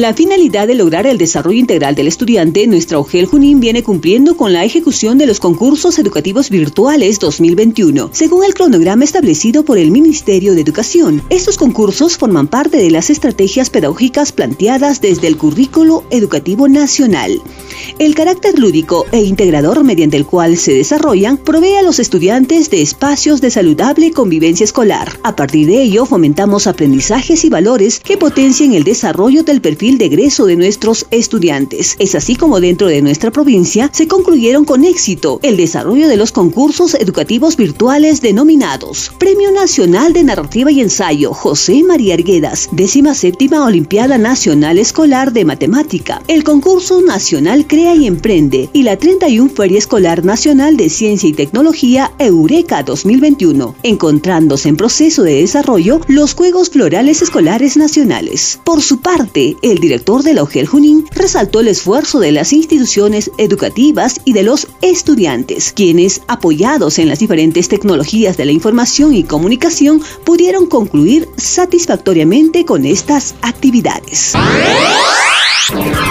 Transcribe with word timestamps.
La 0.00 0.14
finalidad 0.14 0.66
de 0.66 0.74
lograr 0.74 1.06
el 1.06 1.18
desarrollo 1.18 1.58
integral 1.58 1.94
del 1.94 2.08
estudiante, 2.08 2.66
nuestra 2.66 2.98
OGEL 2.98 3.26
Junín 3.26 3.60
viene 3.60 3.82
cumpliendo 3.82 4.34
con 4.34 4.54
la 4.54 4.64
ejecución 4.64 5.18
de 5.18 5.26
los 5.26 5.40
concursos 5.40 5.98
educativos 5.98 6.48
virtuales 6.48 7.18
2021, 7.18 8.08
según 8.10 8.42
el 8.44 8.54
cronograma 8.54 9.04
establecido 9.04 9.62
por 9.62 9.76
el 9.76 9.90
Ministerio 9.90 10.54
de 10.54 10.62
Educación. 10.62 11.22
Estos 11.28 11.58
concursos 11.58 12.16
forman 12.16 12.48
parte 12.48 12.78
de 12.78 12.90
las 12.90 13.10
estrategias 13.10 13.68
pedagógicas 13.68 14.32
planteadas 14.32 15.02
desde 15.02 15.26
el 15.26 15.36
currículo 15.36 16.04
educativo 16.08 16.66
nacional. 16.66 17.38
El 17.98 18.14
carácter 18.14 18.58
lúdico 18.58 19.04
e 19.12 19.20
integrador 19.20 19.84
mediante 19.84 20.16
el 20.16 20.24
cual 20.24 20.56
se 20.56 20.72
desarrollan 20.72 21.36
provee 21.36 21.74
a 21.74 21.82
los 21.82 21.98
estudiantes 21.98 22.70
de 22.70 22.80
espacios 22.80 23.42
de 23.42 23.50
saludable 23.50 24.12
convivencia 24.12 24.64
escolar. 24.64 25.18
A 25.24 25.36
partir 25.36 25.66
de 25.66 25.82
ello, 25.82 26.06
fomentamos 26.06 26.66
aprendizajes 26.66 27.44
y 27.44 27.50
valores 27.50 28.00
que 28.00 28.16
potencien 28.16 28.72
el 28.72 28.84
desarrollo 28.84 29.42
del 29.42 29.60
perfil 29.60 29.89
de 29.98 30.06
egreso 30.06 30.46
de 30.46 30.56
nuestros 30.56 31.06
estudiantes. 31.10 31.96
Es 31.98 32.14
así 32.14 32.36
como 32.36 32.60
dentro 32.60 32.88
de 32.88 33.02
nuestra 33.02 33.30
provincia 33.30 33.90
se 33.92 34.08
concluyeron 34.08 34.64
con 34.64 34.84
éxito 34.84 35.40
el 35.42 35.56
desarrollo 35.56 36.08
de 36.08 36.16
los 36.16 36.32
concursos 36.32 36.94
educativos 36.94 37.56
virtuales 37.56 38.20
denominados 38.20 39.12
Premio 39.18 39.50
Nacional 39.50 40.12
de 40.12 40.24
Narrativa 40.24 40.70
y 40.70 40.80
Ensayo 40.80 41.32
José 41.32 41.82
María 41.82 42.14
Arguedas, 42.14 42.68
décima 42.72 43.14
séptima 43.14 43.64
Olimpiada 43.64 44.18
Nacional 44.18 44.78
Escolar 44.78 45.32
de 45.32 45.44
Matemática, 45.44 46.22
el 46.28 46.44
concurso 46.44 47.02
nacional 47.02 47.66
Crea 47.66 47.94
y 47.94 48.06
Emprende 48.06 48.70
y 48.72 48.82
la 48.82 48.96
31 48.96 49.50
Feria 49.50 49.78
Escolar 49.78 50.24
Nacional 50.24 50.76
de 50.76 50.88
Ciencia 50.88 51.28
y 51.28 51.32
Tecnología 51.32 52.12
Eureka 52.18 52.82
2021, 52.82 53.74
encontrándose 53.82 54.68
en 54.68 54.76
proceso 54.76 55.22
de 55.22 55.40
desarrollo 55.40 56.00
los 56.06 56.34
Juegos 56.34 56.70
Florales 56.70 57.22
Escolares 57.22 57.76
Nacionales. 57.76 58.60
Por 58.64 58.82
su 58.82 59.00
parte, 59.00 59.56
el 59.62 59.79
director 59.80 60.22
de 60.22 60.34
la 60.34 60.42
OGEL 60.42 60.66
Junín 60.66 61.06
resaltó 61.12 61.60
el 61.60 61.68
esfuerzo 61.68 62.20
de 62.20 62.32
las 62.32 62.52
instituciones 62.52 63.30
educativas 63.38 64.20
y 64.24 64.32
de 64.32 64.42
los 64.42 64.68
estudiantes, 64.82 65.72
quienes, 65.72 66.22
apoyados 66.28 66.98
en 66.98 67.08
las 67.08 67.18
diferentes 67.18 67.68
tecnologías 67.68 68.36
de 68.36 68.44
la 68.44 68.52
información 68.52 69.14
y 69.14 69.24
comunicación, 69.24 70.02
pudieron 70.24 70.66
concluir 70.66 71.28
satisfactoriamente 71.36 72.64
con 72.64 72.84
estas 72.84 73.34
actividades. 73.42 74.34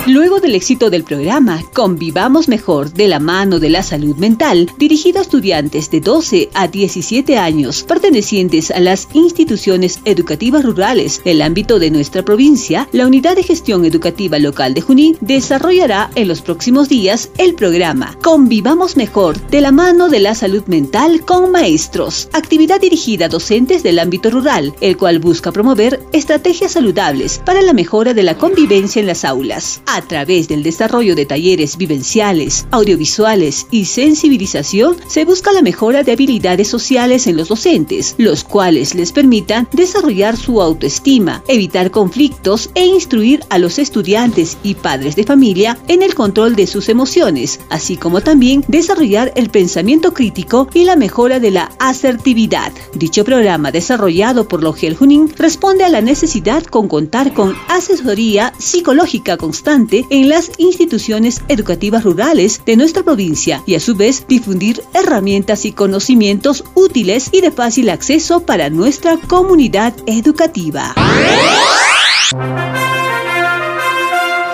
Luego 0.08 0.40
del 0.40 0.56
éxito 0.56 0.90
del 0.90 1.04
programa 1.04 1.62
Convivamos 1.74 2.48
Mejor 2.48 2.92
de 2.92 3.08
la 3.08 3.20
mano 3.20 3.60
de 3.60 3.70
la 3.70 3.84
salud 3.84 4.16
mental, 4.16 4.70
dirigido 4.78 5.20
a 5.20 5.22
estudiantes 5.22 5.92
de 5.92 6.02
12 6.02 6.50
a 6.54 6.68
17 6.68 7.38
años 7.38 7.84
pertenecientes 7.84 8.09
a 8.10 8.80
las 8.80 9.08
instituciones 9.14 10.00
educativas 10.04 10.66
rurales. 10.66 11.22
Del 11.24 11.44
ámbito 11.44 11.78
de 11.78 11.92
nuestra 11.92 12.26
provincia, 12.26 12.90
la 12.92 13.06
Unidad 13.06 13.36
de 13.36 13.44
Gestión 13.44 13.86
Educativa 13.86 14.40
Local 14.40 14.74
de 14.74 14.82
Junín 14.82 15.16
desarrollará 15.22 16.10
en 16.16 16.28
los 16.28 16.42
próximos 16.42 16.90
días 16.90 17.30
el 17.38 17.54
programa 17.54 18.18
Convivamos 18.24 18.98
Mejor 18.98 19.40
de 19.52 19.62
la 19.62 19.72
mano 19.72 20.10
de 20.10 20.22
la 20.22 20.34
salud 20.34 20.64
mental 20.66 21.24
con 21.24 21.52
maestros, 21.52 22.30
actividad 22.34 22.82
dirigida 22.82 23.26
a 23.26 23.30
docentes 23.30 23.84
del 23.84 24.00
ámbito 24.00 24.32
rural, 24.32 24.74
el 24.82 24.98
cual 24.98 25.20
busca 25.20 25.52
promover 25.52 26.00
estrategias 26.12 26.72
saludables 26.72 27.40
para 27.46 27.62
la 27.62 27.74
mejora 27.74 28.16
de 28.16 28.24
la 28.24 28.40
convivencia 28.40 29.00
en 29.00 29.06
las 29.06 29.24
aulas. 29.24 29.84
A 29.86 30.02
través 30.02 30.48
del 30.48 30.64
desarrollo 30.64 31.16
de 31.16 31.28
talleres 31.28 31.78
vivenciales, 31.78 32.66
audiovisuales 32.72 33.68
y 33.70 33.86
sensibilización, 33.86 34.98
se 35.08 35.26
busca 35.26 35.52
la 35.52 35.62
mejora 35.62 36.02
de 36.02 36.14
habilidades 36.14 36.68
sociales 36.68 37.28
en 37.28 37.38
los 37.38 37.50
docentes, 37.50 37.99
los 38.18 38.44
cuales 38.44 38.96
les 38.96 39.12
permitan 39.12 39.68
desarrollar 39.72 40.38
su 40.38 40.62
autoestima, 40.62 41.44
evitar 41.48 41.92
conflictos 41.92 42.70
e 42.76 42.86
instruir 42.86 43.44
a 43.50 43.58
los 43.58 43.80
estudiantes 43.80 44.58
y 44.64 44.76
padres 44.76 45.16
de 45.16 45.24
familia 45.24 45.78
en 45.88 46.02
el 46.02 46.16
control 46.16 46.56
de 46.56 46.68
sus 46.68 46.90
emociones, 46.90 47.60
así 47.70 47.98
como 47.98 48.22
también 48.22 48.64
desarrollar 48.68 49.34
el 49.36 49.50
pensamiento 49.50 50.14
crítico 50.14 50.68
y 50.74 50.86
la 50.86 50.96
mejora 50.96 51.40
de 51.40 51.52
la 51.52 51.72
asertividad. 51.80 52.72
Dicho 52.94 53.24
programa 53.24 53.72
desarrollado 53.72 54.48
por 54.48 54.64
Logel 54.64 54.96
Junín 54.96 55.32
responde 55.38 55.84
a 55.84 55.90
la 55.90 56.02
necesidad 56.02 56.64
con 56.64 56.88
contar 56.88 57.34
con 57.34 57.56
asesoría 57.68 58.54
psicológica 58.58 59.38
constante 59.38 60.06
en 60.10 60.30
las 60.30 60.52
instituciones 60.58 61.42
educativas 61.48 62.04
rurales 62.04 62.62
de 62.66 62.76
nuestra 62.76 63.04
provincia 63.04 63.62
y 63.66 63.76
a 63.76 63.80
su 63.80 63.96
vez 63.96 64.26
difundir 64.28 64.82
herramientas 64.94 65.66
y 65.66 65.72
conocimientos 65.72 66.64
útiles 66.76 67.30
y 67.32 67.42
de 67.42 67.52
fácil 67.52 67.89
acceso 67.92 68.46
para 68.46 68.70
nuestra 68.70 69.18
comunidad 69.18 69.94
educativa. 70.06 70.94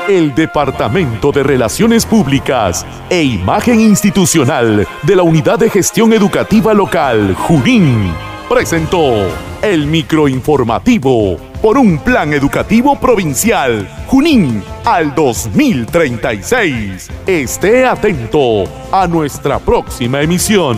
El 0.07 0.35
Departamento 0.35 1.31
de 1.31 1.41
Relaciones 1.43 2.05
Públicas 2.05 2.85
e 3.09 3.23
Imagen 3.23 3.79
Institucional 3.81 4.87
de 5.01 5.15
la 5.15 5.23
Unidad 5.23 5.57
de 5.57 5.69
Gestión 5.69 6.13
Educativa 6.13 6.73
Local, 6.73 7.33
Junín, 7.33 8.13
presentó 8.47 9.27
el 9.63 9.87
microinformativo 9.87 11.37
por 11.59 11.79
un 11.79 11.97
plan 11.97 12.33
educativo 12.33 12.99
provincial, 12.99 13.89
Junín, 14.05 14.63
al 14.83 15.15
2036. 15.15 17.09
Esté 17.25 17.85
atento 17.85 18.65
a 18.91 19.07
nuestra 19.07 19.57
próxima 19.57 20.21
emisión. 20.21 20.77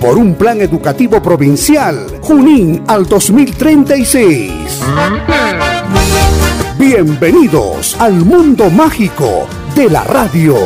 por 0.00 0.16
un 0.16 0.34
plan 0.34 0.60
educativo 0.62 1.22
provincial 1.22 2.06
Junín 2.22 2.82
al 2.86 3.06
2036. 3.06 4.50
Bienvenidos 6.78 8.00
al 8.00 8.14
mundo 8.14 8.70
mágico 8.70 9.46
de 9.76 9.90
la 9.90 10.02
radio. 10.04 10.56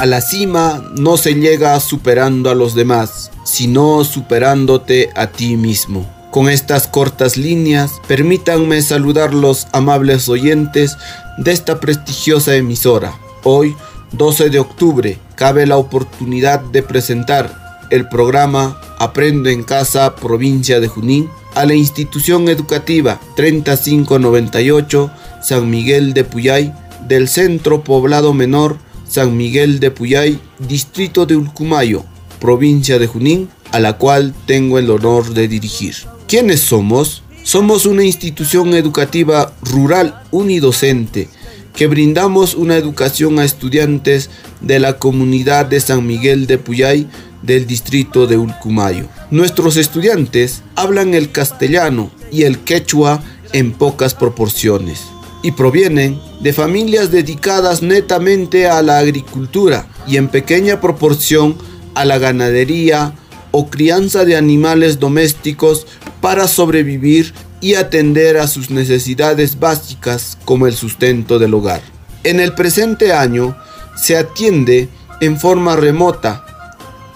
A 0.00 0.06
la 0.06 0.20
cima 0.20 0.82
no 0.96 1.16
se 1.16 1.34
llega 1.34 1.78
superando 1.80 2.50
a 2.50 2.54
los 2.54 2.74
demás, 2.74 3.30
sino 3.44 4.04
superándote 4.04 5.10
a 5.14 5.28
ti 5.28 5.56
mismo. 5.56 6.15
Con 6.36 6.50
estas 6.50 6.86
cortas 6.86 7.38
líneas, 7.38 7.92
permítanme 8.06 8.82
saludar 8.82 9.32
los 9.32 9.68
amables 9.72 10.28
oyentes 10.28 10.98
de 11.38 11.50
esta 11.50 11.80
prestigiosa 11.80 12.54
emisora. 12.56 13.18
Hoy, 13.42 13.74
12 14.12 14.50
de 14.50 14.58
octubre, 14.58 15.18
cabe 15.34 15.64
la 15.64 15.78
oportunidad 15.78 16.60
de 16.60 16.82
presentar 16.82 17.88
el 17.88 18.06
programa 18.06 18.78
Aprendo 18.98 19.48
en 19.48 19.62
Casa, 19.62 20.14
provincia 20.14 20.78
de 20.78 20.88
Junín, 20.88 21.30
a 21.54 21.64
la 21.64 21.72
institución 21.72 22.50
educativa 22.50 23.18
3598 23.36 25.10
San 25.40 25.70
Miguel 25.70 26.12
de 26.12 26.24
Puyay 26.24 26.70
del 27.08 27.28
Centro 27.28 27.82
Poblado 27.82 28.34
Menor 28.34 28.76
San 29.08 29.38
Miguel 29.38 29.80
de 29.80 29.90
Puyay, 29.90 30.38
distrito 30.58 31.24
de 31.24 31.34
Ulcumayo, 31.34 32.04
provincia 32.40 32.98
de 32.98 33.06
Junín, 33.06 33.48
a 33.72 33.80
la 33.80 33.94
cual 33.94 34.34
tengo 34.44 34.78
el 34.78 34.90
honor 34.90 35.32
de 35.32 35.48
dirigir. 35.48 35.94
¿Quiénes 36.28 36.60
somos? 36.60 37.22
Somos 37.44 37.86
una 37.86 38.02
institución 38.02 38.74
educativa 38.74 39.52
rural 39.62 40.24
unidocente 40.32 41.28
que 41.72 41.86
brindamos 41.86 42.56
una 42.56 42.76
educación 42.76 43.38
a 43.38 43.44
estudiantes 43.44 44.28
de 44.60 44.80
la 44.80 44.98
comunidad 44.98 45.66
de 45.66 45.78
San 45.78 46.04
Miguel 46.04 46.48
de 46.48 46.58
Puyay 46.58 47.06
del 47.42 47.68
distrito 47.68 48.26
de 48.26 48.38
Ulcumayo. 48.38 49.06
Nuestros 49.30 49.76
estudiantes 49.76 50.62
hablan 50.74 51.14
el 51.14 51.30
castellano 51.30 52.10
y 52.32 52.42
el 52.42 52.58
quechua 52.58 53.22
en 53.52 53.70
pocas 53.70 54.14
proporciones 54.14 55.02
y 55.44 55.52
provienen 55.52 56.18
de 56.40 56.52
familias 56.52 57.12
dedicadas 57.12 57.82
netamente 57.82 58.66
a 58.66 58.82
la 58.82 58.98
agricultura 58.98 59.86
y 60.08 60.16
en 60.16 60.26
pequeña 60.26 60.80
proporción 60.80 61.56
a 61.94 62.04
la 62.04 62.18
ganadería 62.18 63.14
o 63.52 63.70
crianza 63.70 64.24
de 64.24 64.36
animales 64.36 64.98
domésticos 64.98 65.86
para 66.26 66.48
sobrevivir 66.48 67.32
y 67.60 67.74
atender 67.74 68.38
a 68.38 68.48
sus 68.48 68.68
necesidades 68.68 69.60
básicas 69.60 70.36
como 70.44 70.66
el 70.66 70.74
sustento 70.74 71.38
del 71.38 71.54
hogar. 71.54 71.82
En 72.24 72.40
el 72.40 72.52
presente 72.52 73.12
año 73.12 73.56
se 73.94 74.16
atiende 74.16 74.88
en 75.20 75.38
forma 75.38 75.76
remota 75.76 76.44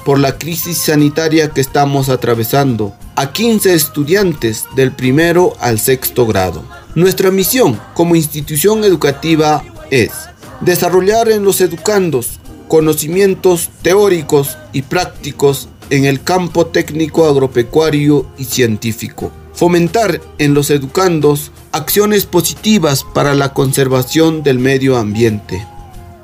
por 0.05 0.21
la 0.21 0.39
crisis 0.39 0.79
sanitaria 0.79 1.51
que 1.51 1.61
estamos 1.61 2.09
atravesando 2.09 2.95
a 3.17 3.33
15 3.33 3.75
estudiantes 3.75 4.67
del 4.77 4.93
primero 4.93 5.55
al 5.59 5.81
sexto 5.81 6.25
grado. 6.25 6.63
Nuestra 6.95 7.33
misión 7.33 7.81
como 7.95 8.15
institución 8.15 8.85
educativa 8.85 9.65
es 9.91 10.13
desarrollar 10.61 11.29
en 11.33 11.43
los 11.43 11.61
educandos 11.61 12.39
conocimientos 12.69 13.71
teóricos 13.83 14.57
y 14.73 14.83
prácticos 14.83 15.69
en 15.91 16.05
el 16.05 16.23
campo 16.23 16.67
técnico 16.67 17.27
agropecuario 17.27 18.27
y 18.39 18.45
científico. 18.45 19.33
Fomentar 19.53 20.21
en 20.39 20.55
los 20.55 20.71
educandos 20.71 21.51
acciones 21.73 22.25
positivas 22.25 23.05
para 23.05 23.35
la 23.35 23.53
conservación 23.53 24.43
del 24.43 24.59
medio 24.59 24.97
ambiente. 24.97 25.67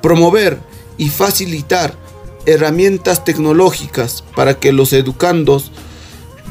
Promover 0.01 0.59
y 0.97 1.09
facilitar 1.09 1.93
herramientas 2.45 3.25
tecnológicas 3.25 4.23
para 4.35 4.55
que 4.55 4.71
los 4.71 4.93
educandos 4.93 5.71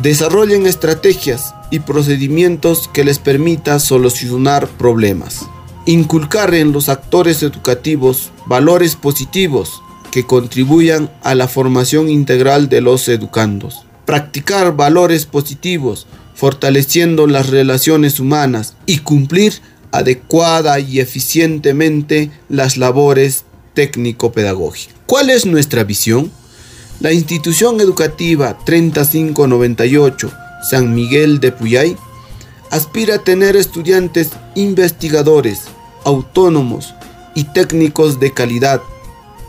desarrollen 0.02 0.66
estrategias 0.66 1.54
y 1.70 1.80
procedimientos 1.80 2.88
que 2.88 3.02
les 3.02 3.18
permita 3.18 3.80
solucionar 3.80 4.68
problemas. 4.68 5.46
Inculcar 5.86 6.54
en 6.54 6.72
los 6.72 6.88
actores 6.88 7.42
educativos 7.42 8.30
valores 8.46 8.94
positivos 8.94 9.82
que 10.16 10.24
contribuyan 10.24 11.10
a 11.22 11.34
la 11.34 11.46
formación 11.46 12.08
integral 12.08 12.70
de 12.70 12.80
los 12.80 13.06
educandos. 13.10 13.84
Practicar 14.06 14.74
valores 14.74 15.26
positivos, 15.26 16.06
fortaleciendo 16.34 17.26
las 17.26 17.50
relaciones 17.50 18.18
humanas 18.18 18.76
y 18.86 19.00
cumplir 19.00 19.60
adecuada 19.92 20.80
y 20.80 21.00
eficientemente 21.00 22.30
las 22.48 22.78
labores 22.78 23.44
técnico-pedagógicas. 23.74 24.94
¿Cuál 25.04 25.28
es 25.28 25.44
nuestra 25.44 25.84
visión? 25.84 26.32
La 27.00 27.12
institución 27.12 27.78
educativa 27.82 28.56
3598 28.64 30.32
San 30.70 30.94
Miguel 30.94 31.40
de 31.40 31.52
Puyay 31.52 31.94
aspira 32.70 33.16
a 33.16 33.22
tener 33.22 33.54
estudiantes 33.54 34.30
investigadores, 34.54 35.64
autónomos 36.04 36.94
y 37.34 37.44
técnicos 37.44 38.18
de 38.18 38.32
calidad, 38.32 38.80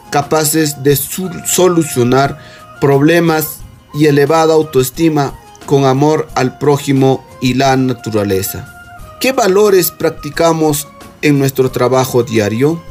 capaces 0.10 0.84
de 0.84 0.96
solucionar 0.96 2.38
problemas 2.80 3.60
y 3.94 4.06
elevada 4.06 4.54
autoestima 4.54 5.34
con 5.66 5.86
amor 5.86 6.28
al 6.36 6.58
prójimo 6.58 7.26
y 7.42 7.56
la 7.56 7.76
naturaleza. 7.76 8.74
¿Qué 9.20 9.32
valores 9.32 9.92
practicamos 9.92 10.88
en 11.22 11.40
nuestro 11.40 11.72
trabajo 11.72 12.24
diario? 12.24 12.82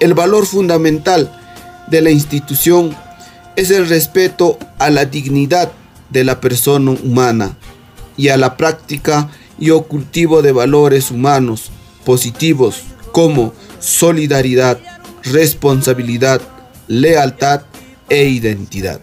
El 0.00 0.14
valor 0.14 0.46
fundamental 0.46 1.30
de 1.88 2.02
la 2.02 2.10
institución 2.10 2.96
es 3.56 3.70
el 3.70 3.88
respeto 3.88 4.58
a 4.78 4.90
la 4.90 5.04
dignidad 5.04 5.72
de 6.10 6.24
la 6.24 6.40
persona 6.40 6.92
humana 6.92 7.56
y 8.16 8.28
a 8.28 8.36
la 8.36 8.56
práctica 8.56 9.28
y 9.58 9.70
o 9.70 9.82
cultivo 9.82 10.42
de 10.42 10.52
valores 10.52 11.10
humanos 11.10 11.70
positivos 12.04 12.82
como 13.12 13.52
solidaridad, 13.80 14.78
responsabilidad, 15.24 16.40
lealtad 16.86 17.62
e 18.08 18.24
identidad. 18.24 19.00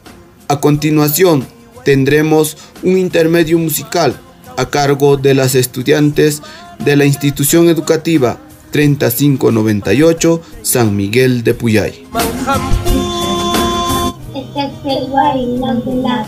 A 0.48 0.60
continuación, 0.60 1.46
tendremos 1.84 2.58
un 2.84 2.98
intermedio 2.98 3.58
musical 3.58 4.16
a 4.58 4.70
cargo 4.70 5.18
de 5.18 5.34
las 5.34 5.56
estudiantes 5.56 6.42
de 6.84 6.96
la 6.96 7.06
institución 7.06 7.70
educativa 7.70 8.40
3598 8.72 10.42
San 10.62 10.96
Miguel 10.96 11.44
de 11.44 11.54
Puyay 11.54 12.06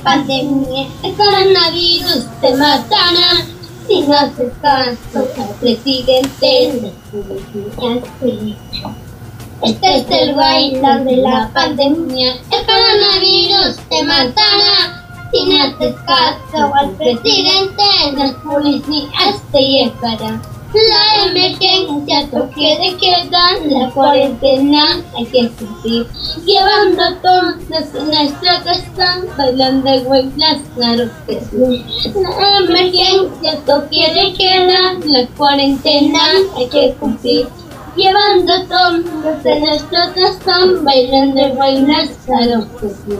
pandemia. 0.03 0.88
El 1.03 1.13
coronavirus 1.13 2.27
te 2.41 2.56
matará 2.56 3.46
si 3.88 4.01
no 4.01 4.15
presidente 5.62 6.91
Este 9.64 9.98
es 9.98 10.06
el 10.12 10.36
bailón 10.36 11.06
de 11.06 11.18
la 11.18 11.50
pandemia. 11.54 12.34
El 12.52 12.66
coronavirus 12.66 13.78
te 13.90 14.04
matará 14.04 15.04
si 15.32 15.46
no 15.46 15.64
haces 15.64 15.96
caso 16.06 16.74
al 16.76 16.92
presidente. 16.92 17.84
Las 18.16 18.34
policías 18.36 19.42
te 19.52 19.60
llevarán. 19.60 20.42
La 20.74 21.26
emergencia, 21.26 22.30
toque 22.30 22.78
de 22.78 22.98
queda, 22.98 23.54
la 23.66 23.90
cuarentena 23.90 25.02
hay 25.16 25.26
que 25.26 25.50
cumplir. 25.50 26.06
Llevando 26.46 27.04
a 27.04 27.16
todos 27.22 27.56
en 27.72 28.08
nuestra 28.08 28.62
casa, 28.64 29.22
bailando 29.38 29.90
huellas, 30.04 30.58
claro 30.76 31.10
que. 31.26 31.42
La 32.16 32.60
emergencia, 32.60 33.60
toque 33.66 34.14
de 34.14 34.34
queda, 34.34 34.94
la 35.06 35.28
cuarentena 35.36 36.20
hay 36.58 36.68
que 36.68 36.94
cumplir. 37.00 37.48
Llevando 37.98 38.54
a 38.54 38.66
todos 38.68 39.46
en 39.46 39.60
nuestra 39.63 40.13
casa, 40.13 40.58
bailando 40.84 41.42
huellas, 41.60 42.10
claro 42.25 42.68
que 42.80 42.89
sí. 42.89 43.18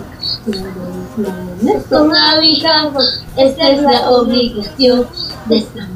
Con 1.90 2.16
avisamos, 2.16 3.24
esa 3.36 3.70
es 3.70 3.82
la 3.82 4.10
obligación 4.12 5.08
de 5.48 5.58
esta 5.58 5.88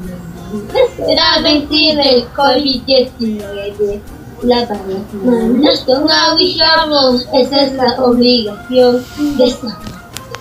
será 0.96 1.40
vencido 1.42 2.02
el 2.02 2.28
COVID-19. 2.32 4.00
La 4.42 4.66
nos 4.66 5.80
conavillamos, 5.80 7.26
esa 7.32 7.62
es 7.62 7.72
la 7.74 8.02
obligación 8.02 9.04
de 9.38 9.44
esta 9.44 9.78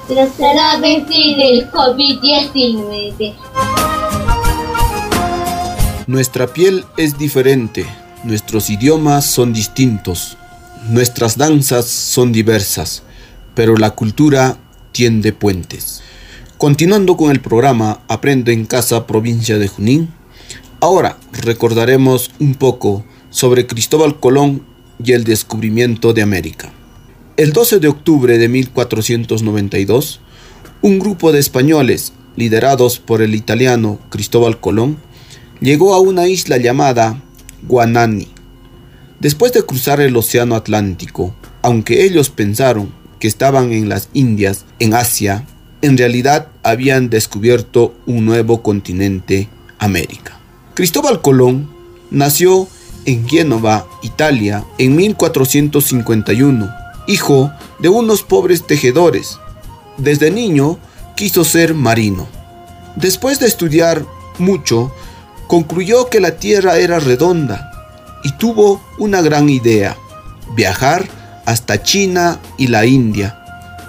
será 0.08 0.78
vencido 0.78 1.42
el 1.42 1.72
COVID-19. 1.72 3.36
Nuestra 6.08 6.48
piel 6.48 6.84
es 6.98 7.18
diferente, 7.18 7.86
nuestros 8.24 8.70
idiomas 8.70 9.26
son 9.26 9.54
distintos, 9.54 10.38
nuestras 10.90 11.38
danzas 11.38 11.86
son 11.86 12.32
diversas, 12.32 13.04
pero 13.56 13.76
la 13.76 13.92
cultura 13.92 14.58
tiende 14.92 15.34
puentes. 15.34 16.02
Continuando 16.58 17.18
con 17.18 17.32
el 17.32 17.42
programa 17.42 18.02
Aprende 18.08 18.54
en 18.54 18.66
Casa, 18.66 19.08
provincia 19.08 19.58
de 19.58 19.68
Junín, 19.68 20.10
ahora 20.80 21.18
recordaremos 21.32 22.32
un 22.40 22.56
poco 22.56 23.04
sobre 23.30 23.66
Cristóbal 23.66 24.20
Colón 24.20 24.64
y 25.04 25.14
el 25.14 25.24
descubrimiento 25.24 26.14
de 26.14 26.22
América. 26.22 26.72
El 27.38 27.54
12 27.54 27.80
de 27.80 27.88
octubre 27.88 28.38
de 28.38 28.48
1492, 28.48 30.20
un 30.84 31.00
grupo 31.00 31.32
de 31.32 31.40
españoles, 31.40 32.14
liderados 32.36 33.00
por 33.00 33.22
el 33.22 33.34
italiano 33.34 34.00
Cristóbal 34.10 34.60
Colón, 34.60 34.98
llegó 35.60 35.96
a 35.96 36.00
una 36.00 36.28
isla 36.28 36.58
llamada 36.58 37.22
Guanani. 37.64 38.28
Después 39.20 39.54
de 39.54 39.64
cruzar 39.64 40.02
el 40.02 40.16
Océano 40.18 40.56
Atlántico, 40.56 41.36
aunque 41.62 42.04
ellos 42.06 42.30
pensaron 42.30 42.92
que 43.20 43.28
estaban 43.28 43.72
en 43.72 43.88
las 43.88 44.10
Indias, 44.14 44.66
en 44.80 44.94
Asia, 44.94 45.46
en 45.82 45.98
realidad 45.98 46.48
habían 46.64 47.10
descubierto 47.10 47.94
un 48.06 48.26
nuevo 48.26 48.62
continente, 48.62 49.50
América. 49.80 50.40
Cristóbal 50.74 51.22
Colón 51.22 51.70
nació 52.12 52.68
en 53.06 53.28
Génova, 53.28 53.88
Italia, 54.04 54.64
en 54.78 54.96
1451, 54.96 56.70
hijo 57.08 57.52
de 57.80 57.90
unos 57.90 58.24
pobres 58.24 58.66
tejedores. 58.66 59.40
Desde 59.98 60.32
niño 60.32 60.78
quiso 61.16 61.44
ser 61.44 61.74
marino. 61.74 62.28
Después 62.96 63.40
de 63.40 63.48
estudiar 63.48 64.06
mucho, 64.38 64.92
concluyó 65.52 66.08
que 66.08 66.22
la 66.22 66.38
Tierra 66.38 66.78
era 66.78 66.98
redonda 67.02 67.74
y 68.24 68.32
tuvo 68.38 68.82
una 68.98 69.22
gran 69.22 69.50
idea, 69.50 69.98
viajar 70.56 71.10
hasta 71.46 71.84
China 71.84 72.40
y 72.58 72.68
la 72.68 72.86
India, 72.86 73.38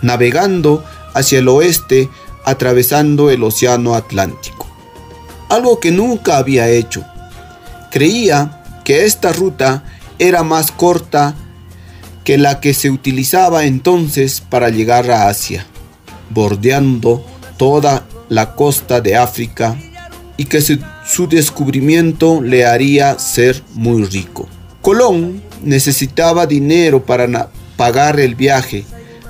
navegando 0.03 0.85
hacia 1.15 1.39
el 1.39 1.47
oeste 1.47 2.09
atravesando 2.45 3.31
el 3.31 3.45
Océano 3.45 3.95
Atlántico. 3.95 4.67
Algo 5.51 5.79
que 5.79 5.93
nunca 5.93 6.39
había 6.39 6.69
hecho. 6.69 7.05
Creía 7.93 8.65
que 8.83 9.05
esta 9.05 9.33
ruta 9.33 9.85
era 10.19 10.43
más 10.43 10.73
corta 10.73 11.37
que 12.25 12.39
la 12.39 12.59
que 12.59 12.75
se 12.75 12.91
utilizaba 12.91 13.67
entonces 13.67 14.41
para 14.41 14.69
llegar 14.69 15.13
a 15.13 15.29
Asia, 15.29 15.65
bordeando 16.31 17.25
toda 17.57 18.03
la 18.29 18.57
costa 18.57 19.01
de 19.01 19.15
África 19.17 19.77
y 20.37 20.47
que 20.47 20.61
su, 21.07 21.27
descubrimiento 21.27 22.41
le 22.43 22.65
haría 22.65 23.19
ser 23.19 23.63
muy 23.75 24.05
rico. 24.05 24.49
Colón 24.81 25.43
necesitaba 25.63 26.47
dinero 26.47 27.05
para 27.05 27.51
pagar 27.77 28.21
el 28.21 28.35
viaje, 28.35 28.85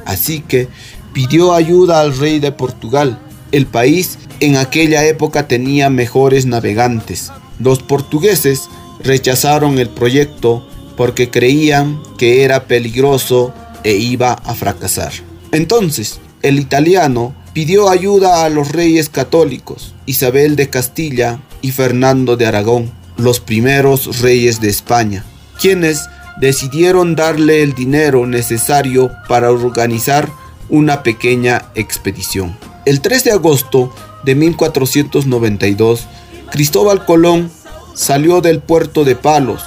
así 0.04 0.40
que 0.40 0.68
pidió 1.12 1.54
ayuda 1.54 2.00
al 2.00 2.16
rey 2.16 2.40
de 2.40 2.52
Portugal. 2.52 3.18
El 3.52 3.66
país 3.66 4.18
en 4.40 4.56
aquella 4.56 5.04
época 5.04 5.46
tenía 5.46 5.90
mejores 5.90 6.46
navegantes. 6.46 7.30
Los 7.58 7.82
portugueses 7.82 8.68
rechazaron 9.04 9.78
el 9.78 9.88
proyecto 9.88 10.66
porque 10.96 11.30
creían 11.30 12.00
que 12.18 12.44
era 12.44 12.64
peligroso 12.64 13.52
e 13.84 13.94
iba 13.94 14.32
a 14.32 14.54
fracasar. 14.54 15.12
Entonces, 15.52 16.20
el 16.42 16.58
italiano 16.58 17.34
pidió 17.52 17.90
ayuda 17.90 18.44
a 18.44 18.48
los 18.48 18.72
reyes 18.72 19.08
católicos, 19.08 19.94
Isabel 20.06 20.56
de 20.56 20.70
Castilla 20.70 21.40
y 21.62 21.70
Fernando 21.70 22.36
de 22.36 22.46
Aragón, 22.46 22.90
los 23.16 23.40
primeros 23.40 24.20
reyes 24.20 24.60
de 24.60 24.68
España, 24.68 25.24
quienes 25.60 26.08
decidieron 26.38 27.14
darle 27.14 27.62
el 27.62 27.74
dinero 27.74 28.26
necesario 28.26 29.10
para 29.28 29.50
organizar 29.50 30.28
una 30.68 31.02
pequeña 31.02 31.66
expedición. 31.74 32.56
El 32.84 33.00
3 33.00 33.24
de 33.24 33.32
agosto 33.32 33.94
de 34.24 34.34
1492, 34.34 36.06
Cristóbal 36.50 37.04
Colón 37.04 37.50
salió 37.94 38.40
del 38.40 38.60
puerto 38.60 39.04
de 39.04 39.14
Palos, 39.14 39.62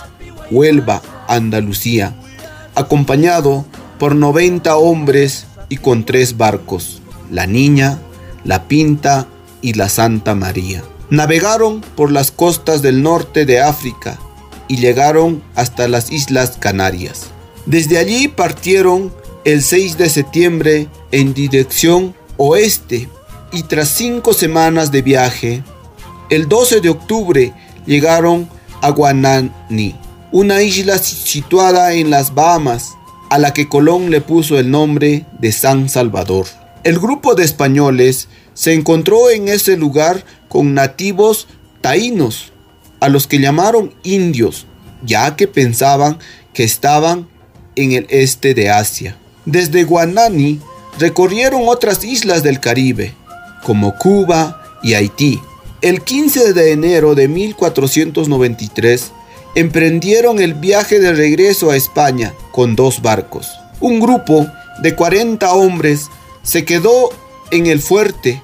Huelva, 0.52 1.02
Andalucía, 1.28 2.14
acompañado 2.76 3.66
por 4.00 4.16
90 4.16 4.76
hombres 4.76 5.46
y 5.70 5.78
con 5.78 6.06
tres 6.06 6.38
barcos, 6.38 7.02
la 7.32 7.48
Niña, 7.48 8.00
la 8.44 8.68
Pinta 8.68 9.28
y 9.62 9.74
la 9.74 9.90
Santa 9.90 10.36
María. 10.36 10.84
Navegaron 11.10 11.82
por 11.96 12.12
las 12.12 12.32
costas 12.32 12.82
del 12.82 13.04
norte 13.04 13.46
de 13.46 13.62
África 13.62 14.20
y 14.68 14.78
llegaron 14.78 15.44
hasta 15.56 15.88
las 15.88 16.12
Islas 16.12 16.58
Canarias. 16.60 17.28
Desde 17.66 17.98
allí 17.98 18.28
partieron 18.28 19.14
el 19.44 19.62
6 19.62 19.98
de 19.98 20.10
septiembre 20.10 20.88
en 21.12 21.34
dirección 21.34 22.16
oeste 22.38 23.08
y 23.52 23.64
tras 23.64 23.90
cinco 23.90 24.34
semanas 24.34 24.92
de 24.92 25.02
viaje, 25.02 25.64
el 26.30 26.50
12 26.50 26.82
de 26.82 26.90
octubre 26.90 27.54
llegaron 27.86 28.50
a 28.82 28.90
Guanani, 28.90 29.96
una 30.32 30.62
isla 30.62 30.98
situada 30.98 31.94
en 31.94 32.10
las 32.10 32.34
Bahamas, 32.34 32.96
a 33.30 33.38
la 33.38 33.54
que 33.54 33.70
Colón 33.70 34.12
le 34.12 34.22
puso 34.22 34.60
el 34.60 34.70
nombre 34.70 35.26
de 35.40 35.52
San 35.52 35.90
Salvador. 35.90 36.48
El 36.84 37.00
grupo 37.00 37.36
de 37.36 37.44
españoles 37.44 38.28
se 38.56 38.74
encontró 38.74 39.30
en 39.30 39.48
ese 39.48 39.78
lugar 39.78 40.26
con 40.50 40.74
nativos 40.74 41.48
taínos, 41.82 42.52
a 43.00 43.10
los 43.10 43.28
que 43.28 43.38
llamaron 43.38 43.94
indios, 44.02 44.66
ya 45.04 45.36
que 45.36 45.48
pensaban 45.48 46.18
que 46.54 46.64
estaban 46.64 47.28
en 47.76 47.92
el 47.92 48.08
este 48.10 48.56
de 48.56 48.72
Asia. 48.72 49.18
Desde 49.46 49.84
Guanani 49.84 50.60
recorrieron 50.98 51.64
otras 51.68 52.04
islas 52.04 52.42
del 52.42 52.60
Caribe, 52.60 53.14
como 53.64 53.96
Cuba 53.98 54.64
y 54.82 54.94
Haití. 54.94 55.40
El 55.82 56.02
15 56.02 56.54
de 56.54 56.72
enero 56.72 57.14
de 57.14 57.28
1493 57.28 59.12
emprendieron 59.56 60.40
el 60.40 60.54
viaje 60.54 61.00
de 61.00 61.14
regreso 61.14 61.70
a 61.70 61.76
España 61.76 62.34
con 62.52 62.76
dos 62.76 63.02
barcos. 63.02 63.52
Un 63.82 64.00
grupo 64.00 64.48
de 64.82 64.96
40 64.96 65.54
hombres 65.54 66.08
se 66.44 66.66
quedó 66.66 67.10
en 67.56 67.68
el 67.68 67.80
fuerte 67.80 68.42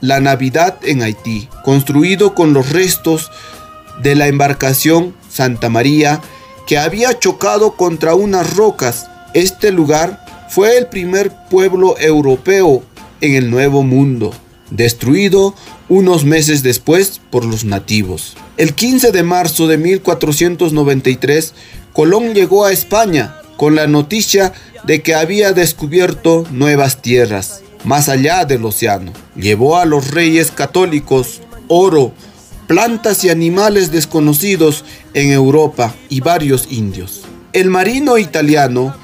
La 0.00 0.20
Navidad 0.20 0.78
en 0.82 1.02
Haití, 1.02 1.48
construido 1.64 2.34
con 2.34 2.52
los 2.52 2.70
restos 2.70 3.30
de 4.02 4.14
la 4.14 4.26
embarcación 4.26 5.14
Santa 5.30 5.68
María 5.68 6.20
que 6.66 6.78
había 6.78 7.18
chocado 7.18 7.76
contra 7.76 8.14
unas 8.14 8.54
rocas. 8.54 9.08
Este 9.34 9.72
lugar 9.72 10.24
fue 10.48 10.76
el 10.76 10.86
primer 10.86 11.32
pueblo 11.48 11.96
europeo 11.98 12.82
en 13.20 13.34
el 13.34 13.50
Nuevo 13.50 13.82
Mundo, 13.82 14.32
destruido 14.70 15.54
unos 15.88 16.24
meses 16.24 16.62
después 16.62 17.20
por 17.30 17.44
los 17.44 17.64
nativos. 17.64 18.36
El 18.56 18.74
15 18.74 19.12
de 19.12 19.22
marzo 19.22 19.66
de 19.66 19.78
1493, 19.78 21.54
Colón 21.92 22.34
llegó 22.34 22.64
a 22.64 22.72
España 22.72 23.36
con 23.56 23.74
la 23.74 23.86
noticia 23.86 24.52
de 24.84 25.02
que 25.02 25.14
había 25.14 25.52
descubierto 25.52 26.44
nuevas 26.50 27.02
tierras, 27.02 27.62
más 27.84 28.08
allá 28.08 28.44
del 28.44 28.64
océano. 28.64 29.12
Llevó 29.36 29.78
a 29.78 29.84
los 29.84 30.10
reyes 30.10 30.50
católicos 30.50 31.40
oro, 31.68 32.12
plantas 32.66 33.24
y 33.24 33.30
animales 33.30 33.90
desconocidos 33.90 34.84
en 35.14 35.32
Europa 35.32 35.94
y 36.08 36.20
varios 36.20 36.68
indios. 36.70 37.22
El 37.52 37.70
marino 37.70 38.18
italiano 38.18 38.94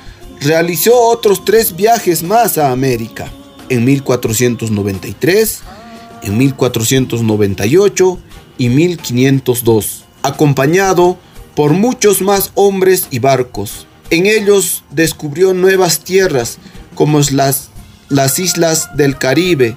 realizó 0.40 0.99
otros 1.09 1.45
tres 1.45 1.76
viajes 1.76 2.23
más 2.23 2.59
a 2.59 2.73
América, 2.73 3.31
en 3.69 3.85
1493, 3.85 5.62
en 6.23 6.38
1498 6.38 8.19
y 8.59 8.69
1502, 8.69 10.04
acompañado 10.23 11.19
por 11.54 11.73
muchos 11.73 12.21
más 12.21 12.50
hombres 12.54 13.09
y 13.11 13.19
barcos. 13.19 13.87
En 14.11 14.26
ellos 14.26 14.85
descubrió 14.90 15.54
nuevas 15.54 16.00
tierras 16.00 16.59
como 16.95 17.21
las, 17.33 17.71
las 18.08 18.38
islas 18.38 18.96
del 18.96 19.18
Caribe, 19.18 19.75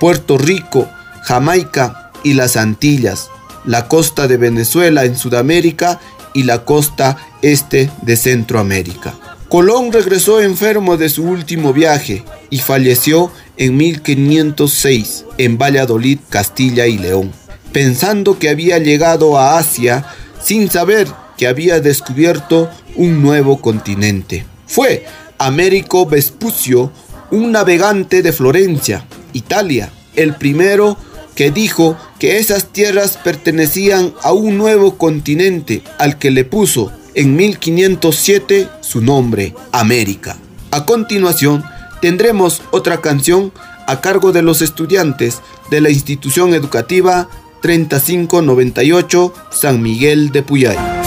Puerto 0.00 0.38
Rico, 0.38 0.88
Jamaica 1.22 2.10
y 2.22 2.34
las 2.34 2.56
Antillas, 2.56 3.30
la 3.64 3.88
costa 3.88 4.28
de 4.28 4.36
Venezuela 4.36 5.04
en 5.04 5.16
Sudamérica 5.16 6.00
y 6.34 6.44
la 6.44 6.64
costa 6.64 7.16
este 7.42 7.90
de 8.02 8.16
Centroamérica. 8.16 9.14
Colón 9.48 9.92
regresó 9.92 10.40
enfermo 10.40 10.96
de 10.96 11.10
su 11.10 11.24
último 11.24 11.72
viaje 11.72 12.24
y 12.48 12.60
falleció 12.60 13.30
en 13.58 13.76
1506 13.76 15.26
en 15.36 15.58
Valladolid, 15.58 16.20
Castilla 16.30 16.86
y 16.86 16.96
León, 16.96 17.32
pensando 17.70 18.38
que 18.38 18.48
había 18.48 18.78
llegado 18.78 19.38
a 19.38 19.58
Asia 19.58 20.06
sin 20.42 20.70
saber 20.70 21.06
que 21.36 21.46
había 21.46 21.80
descubierto 21.80 22.70
un 22.96 23.20
nuevo 23.22 23.60
continente. 23.60 24.46
Fue 24.66 25.04
Américo 25.38 26.06
Vespucio, 26.06 26.90
un 27.32 27.50
navegante 27.50 28.22
de 28.22 28.30
Florencia, 28.30 29.06
Italia, 29.32 29.90
el 30.14 30.36
primero 30.36 30.98
que 31.34 31.50
dijo 31.50 31.96
que 32.18 32.38
esas 32.38 32.66
tierras 32.66 33.18
pertenecían 33.24 34.12
a 34.22 34.32
un 34.32 34.58
nuevo 34.58 34.98
continente 34.98 35.82
al 35.98 36.18
que 36.18 36.30
le 36.30 36.44
puso 36.44 36.92
en 37.14 37.34
1507 37.34 38.68
su 38.82 39.00
nombre, 39.00 39.54
América. 39.72 40.36
A 40.70 40.84
continuación, 40.84 41.64
tendremos 42.02 42.60
otra 42.70 43.00
canción 43.00 43.50
a 43.86 44.02
cargo 44.02 44.32
de 44.32 44.42
los 44.42 44.60
estudiantes 44.60 45.40
de 45.70 45.80
la 45.80 45.88
institución 45.88 46.52
educativa 46.52 47.28
3598 47.62 49.32
San 49.50 49.80
Miguel 49.80 50.32
de 50.32 50.42
Puyay. 50.42 51.01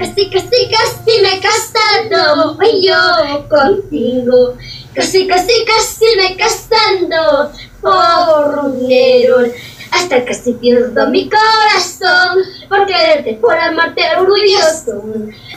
Casi, 0.00 0.30
casi, 0.30 0.68
casi 0.70 1.20
me 1.20 1.34
he 1.34 1.40
casado 1.40 2.56
yo 2.80 3.48
contigo. 3.48 4.56
Casi, 4.94 5.26
casi, 5.26 5.52
casi 5.66 6.06
me 6.16 6.36
casando 6.36 7.52
por 7.82 8.76
dinero. 8.78 9.44
Hasta 9.92 10.24
casi 10.24 10.52
pierdo 10.54 11.08
mi 11.10 11.28
corazón 11.28 12.44
por 12.68 12.86
quererte, 12.86 13.34
por 13.40 13.58
amarte 13.58 14.02
orgulloso, 14.16 15.02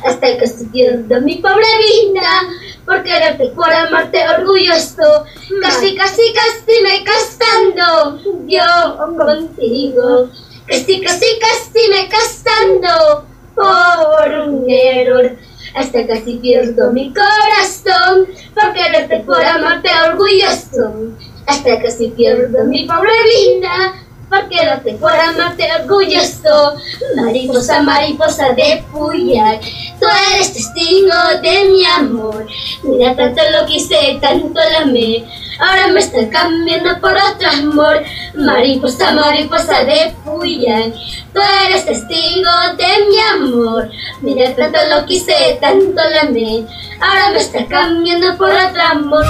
hasta 0.03 0.37
casi 0.37 0.65
pierdo 0.65 1.21
mi 1.21 1.35
pobre 1.35 1.67
vida 1.77 2.41
por 2.83 3.03
quererte, 3.03 3.49
por 3.49 3.71
amarte 3.71 4.27
orgulloso, 4.27 5.25
casi, 5.61 5.95
casi, 5.95 6.33
casi 6.33 6.81
me 6.81 7.03
casando 7.03 8.19
yo 8.47 9.15
contigo, 9.17 10.29
casi, 10.65 10.99
casi, 11.01 11.27
casi 11.39 11.89
me 11.89 12.09
casando 12.09 13.32
por 13.55 14.31
un 14.47 14.65
error. 14.69 15.35
Hasta 15.75 16.05
casi 16.05 16.37
pierdo 16.37 16.91
mi 16.91 17.13
corazón 17.13 18.27
por 18.53 18.73
quererte, 18.73 19.19
por 19.21 19.43
amarte 19.43 19.89
orgulloso. 20.09 21.13
Hasta 21.47 21.81
casi 21.81 22.09
pierdo 22.09 22.63
mi 22.65 22.85
pobre 22.85 23.11
vida 23.23 23.93
porque 24.33 24.65
no 24.65 24.81
te 24.81 24.97
fuera 24.97 25.29
amarte 25.29 25.67
orgulloso. 25.79 26.75
Mariposa, 27.15 27.81
mariposa 27.83 28.49
de 28.53 28.83
Puyal, 28.91 29.59
tú 29.99 30.07
eres 30.33 30.53
testigo 30.53 31.13
de 31.41 31.65
mi 31.69 31.85
amor. 31.85 32.47
Mira, 32.83 33.15
tanto 33.15 33.41
lo 33.51 33.65
quise, 33.67 34.17
tanto 34.19 34.59
la 34.59 34.79
amé. 34.79 35.23
Ahora 35.59 35.87
me 35.89 35.99
está 35.99 36.27
cambiando 36.29 36.99
por 36.99 37.13
otro 37.13 37.47
amor. 37.49 38.03
Mariposa, 38.35 39.11
mariposa 39.11 39.83
de 39.83 40.13
Puyal, 40.23 40.93
tú 41.33 41.39
eres 41.67 41.85
testigo 41.85 42.51
de 42.77 43.05
mi 43.09 43.19
amor. 43.35 43.89
Mira, 44.21 44.55
tanto 44.55 44.79
lo 44.89 45.05
quise, 45.05 45.59
tanto 45.61 46.01
la 46.09 46.21
amé. 46.21 46.65
Ahora 46.99 47.29
me 47.31 47.37
está 47.37 47.65
cambiando 47.67 48.35
por 48.37 48.49
otro 48.49 48.81
amor. 48.81 49.25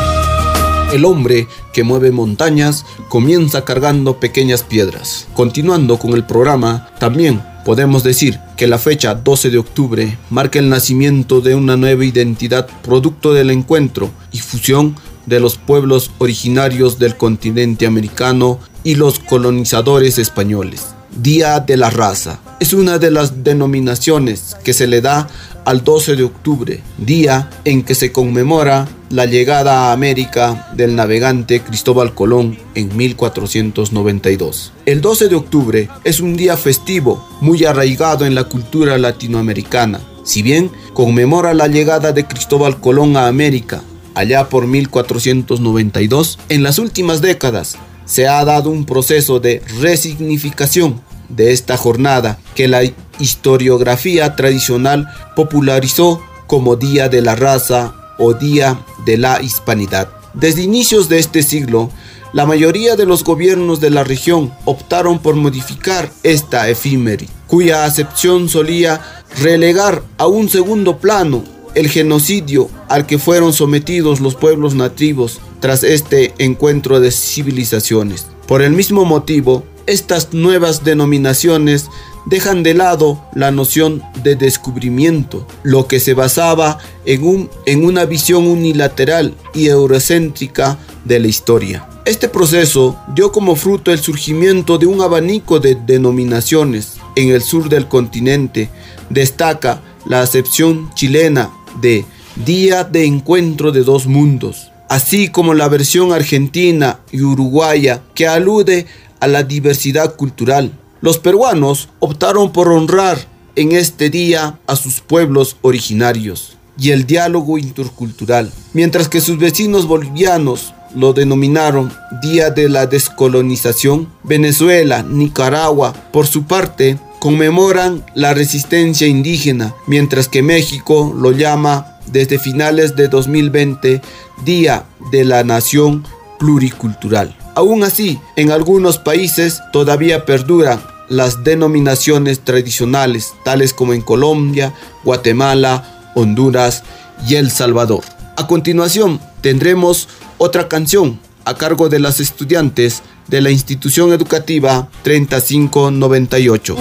El 0.93 1.05
hombre 1.05 1.47
que 1.73 1.83
mueve 1.83 2.11
montañas 2.11 2.85
comienza 3.09 3.65
cargando 3.65 4.19
pequeñas 4.19 4.63
piedras. 4.63 5.27
Continuando 5.33 5.97
con 5.99 6.13
el 6.13 6.23
programa, 6.23 6.89
también 6.99 7.41
podemos 7.65 8.03
decir 8.03 8.39
que 8.55 8.67
la 8.67 8.77
fecha 8.77 9.15
12 9.15 9.49
de 9.49 9.57
octubre 9.57 10.17
marca 10.29 10.59
el 10.59 10.69
nacimiento 10.69 11.41
de 11.41 11.55
una 11.55 11.75
nueva 11.75 12.05
identidad 12.05 12.67
producto 12.83 13.33
del 13.33 13.49
encuentro 13.49 14.11
y 14.31 14.39
fusión 14.39 14.95
de 15.25 15.39
los 15.39 15.57
pueblos 15.57 16.11
originarios 16.19 16.99
del 16.99 17.17
continente 17.17 17.87
americano 17.87 18.59
y 18.83 18.95
los 18.95 19.19
colonizadores 19.19 20.17
españoles. 20.17 20.93
Día 21.15 21.59
de 21.59 21.77
la 21.77 21.91
Raza 21.91 22.39
es 22.59 22.73
una 22.73 22.97
de 22.97 23.11
las 23.11 23.43
denominaciones 23.43 24.57
que 24.63 24.73
se 24.73 24.87
le 24.87 24.99
da 24.99 25.27
al 25.63 25.83
12 25.83 26.15
de 26.15 26.23
octubre, 26.23 26.81
día 26.97 27.51
en 27.65 27.83
que 27.83 27.93
se 27.93 28.11
conmemora 28.11 28.87
la 29.11 29.25
llegada 29.25 29.89
a 29.89 29.91
América 29.91 30.71
del 30.75 30.95
navegante 30.95 31.61
Cristóbal 31.61 32.15
Colón 32.15 32.57
en 32.73 32.95
1492. 32.97 34.73
El 34.87 35.01
12 35.01 35.27
de 35.27 35.35
octubre 35.35 35.89
es 36.03 36.19
un 36.19 36.35
día 36.35 36.57
festivo 36.57 37.27
muy 37.41 37.63
arraigado 37.63 38.25
en 38.25 38.33
la 38.33 38.45
cultura 38.45 38.97
latinoamericana. 38.97 40.01
Si 40.23 40.41
bien 40.41 40.71
conmemora 40.93 41.53
la 41.53 41.67
llegada 41.67 42.11
de 42.11 42.25
Cristóbal 42.25 42.79
Colón 42.79 43.17
a 43.17 43.27
América 43.27 43.83
allá 44.15 44.49
por 44.49 44.65
1492, 44.65 46.39
en 46.49 46.63
las 46.63 46.79
últimas 46.79 47.21
décadas 47.21 47.77
se 48.13 48.27
ha 48.27 48.45
dado 48.45 48.69
un 48.69 48.85
proceso 48.85 49.39
de 49.39 49.63
resignificación 49.81 51.01
de 51.29 51.51
esta 51.51 51.77
jornada 51.77 52.37
que 52.53 52.67
la 52.67 52.83
historiografía 53.17 54.35
tradicional 54.35 55.09
popularizó 55.35 56.21
como 56.45 56.75
Día 56.75 57.09
de 57.09 57.23
la 57.23 57.35
Raza 57.35 57.95
o 58.19 58.35
Día 58.35 58.79
de 59.03 59.17
la 59.17 59.41
Hispanidad. 59.41 60.09
Desde 60.35 60.61
inicios 60.61 61.09
de 61.09 61.17
este 61.17 61.41
siglo, 61.41 61.89
la 62.33 62.45
mayoría 62.45 62.95
de 62.95 63.07
los 63.07 63.23
gobiernos 63.23 63.81
de 63.81 63.89
la 63.89 64.03
región 64.03 64.53
optaron 64.65 65.17
por 65.17 65.33
modificar 65.33 66.11
esta 66.21 66.69
efímeri, 66.69 67.27
cuya 67.47 67.83
acepción 67.83 68.47
solía 68.47 69.01
relegar 69.41 70.03
a 70.19 70.27
un 70.27 70.49
segundo 70.49 70.99
plano 70.99 71.43
el 71.73 71.89
genocidio 71.89 72.69
al 72.89 73.07
que 73.07 73.17
fueron 73.17 73.53
sometidos 73.53 74.19
los 74.19 74.35
pueblos 74.35 74.75
nativos 74.75 75.41
tras 75.63 75.85
este 75.85 76.33
encuentro 76.39 76.99
de 76.99 77.09
civilizaciones. 77.09 78.27
Por 78.49 78.61
el 78.61 78.73
mismo 78.73 79.05
motivo, 79.05 79.63
estas 79.85 80.33
nuevas 80.33 80.83
denominaciones 80.83 81.87
dejan 82.25 82.63
de 82.63 82.73
lado 82.73 83.23
la 83.33 83.49
noción 83.49 84.03
de 84.23 84.35
descubrimiento, 84.35 85.47
lo 85.63 85.87
que 85.87 86.01
se 86.01 86.15
basaba 86.15 86.79
en, 87.05 87.23
un, 87.23 87.49
en 87.65 87.85
una 87.85 88.03
visión 88.03 88.45
unilateral 88.45 89.35
y 89.53 89.67
eurocéntrica 89.67 90.77
de 91.05 91.21
la 91.21 91.27
historia. 91.27 91.87
Este 92.03 92.27
proceso 92.27 92.97
dio 93.15 93.31
como 93.31 93.55
fruto 93.55 93.93
el 93.93 93.99
surgimiento 93.99 94.77
de 94.77 94.87
un 94.87 94.99
abanico 94.99 95.61
de 95.61 95.75
denominaciones 95.75 96.95
en 97.15 97.29
el 97.29 97.41
sur 97.41 97.69
del 97.69 97.87
continente. 97.87 98.69
Destaca 99.09 99.81
la 100.05 100.23
acepción 100.23 100.93
chilena 100.93 101.51
de 101.79 102.03
Día 102.45 102.83
de 102.83 103.05
Encuentro 103.05 103.71
de 103.71 103.85
Dos 103.85 104.07
Mundos, 104.07 104.72
así 104.93 105.29
como 105.29 105.55
la 105.55 105.67
versión 105.69 106.13
argentina 106.13 106.99
y 107.11 107.23
uruguaya 107.23 108.03
que 108.13 108.27
alude 108.27 108.85
a 109.19 109.27
la 109.27 109.41
diversidad 109.41 110.15
cultural. 110.15 110.71
Los 111.01 111.17
peruanos 111.17 111.89
optaron 111.97 112.51
por 112.53 112.67
honrar 112.67 113.17
en 113.55 113.71
este 113.71 114.11
día 114.11 114.59
a 114.67 114.75
sus 114.75 114.99
pueblos 114.99 115.57
originarios 115.63 116.57
y 116.77 116.91
el 116.91 117.07
diálogo 117.07 117.57
intercultural, 117.57 118.51
mientras 118.73 119.09
que 119.09 119.19
sus 119.19 119.39
vecinos 119.39 119.87
bolivianos 119.87 120.75
lo 120.93 121.13
denominaron 121.13 121.91
Día 122.21 122.51
de 122.51 122.69
la 122.69 122.85
Descolonización. 122.85 124.09
Venezuela, 124.21 125.01
Nicaragua, 125.01 125.91
por 126.11 126.27
su 126.27 126.43
parte, 126.43 126.99
conmemoran 127.17 128.05
la 128.13 128.35
resistencia 128.35 129.07
indígena, 129.07 129.73
mientras 129.87 130.27
que 130.27 130.43
México 130.43 131.15
lo 131.17 131.31
llama 131.31 131.93
desde 132.05 132.37
finales 132.37 132.95
de 132.95 133.07
2020 133.07 134.01
Día 134.43 134.85
de 135.11 135.25
la 135.25 135.43
Nación 135.43 136.05
Pluricultural. 136.39 137.35
Aún 137.55 137.83
así, 137.83 138.19
en 138.35 138.51
algunos 138.51 138.97
países 138.97 139.61
todavía 139.71 140.25
perduran 140.25 140.81
las 141.09 141.43
denominaciones 141.43 142.39
tradicionales, 142.39 143.33
tales 143.43 143.73
como 143.73 143.93
en 143.93 144.01
Colombia, 144.01 144.73
Guatemala, 145.03 146.11
Honduras 146.15 146.83
y 147.27 147.35
El 147.35 147.51
Salvador. 147.51 148.03
A 148.35 148.47
continuación, 148.47 149.19
tendremos 149.41 150.07
otra 150.37 150.67
canción 150.67 151.19
a 151.45 151.55
cargo 151.55 151.89
de 151.89 151.99
las 151.99 152.19
estudiantes 152.19 153.03
de 153.27 153.41
la 153.41 153.51
institución 153.51 154.11
educativa 154.11 154.89
3598. 155.03 156.75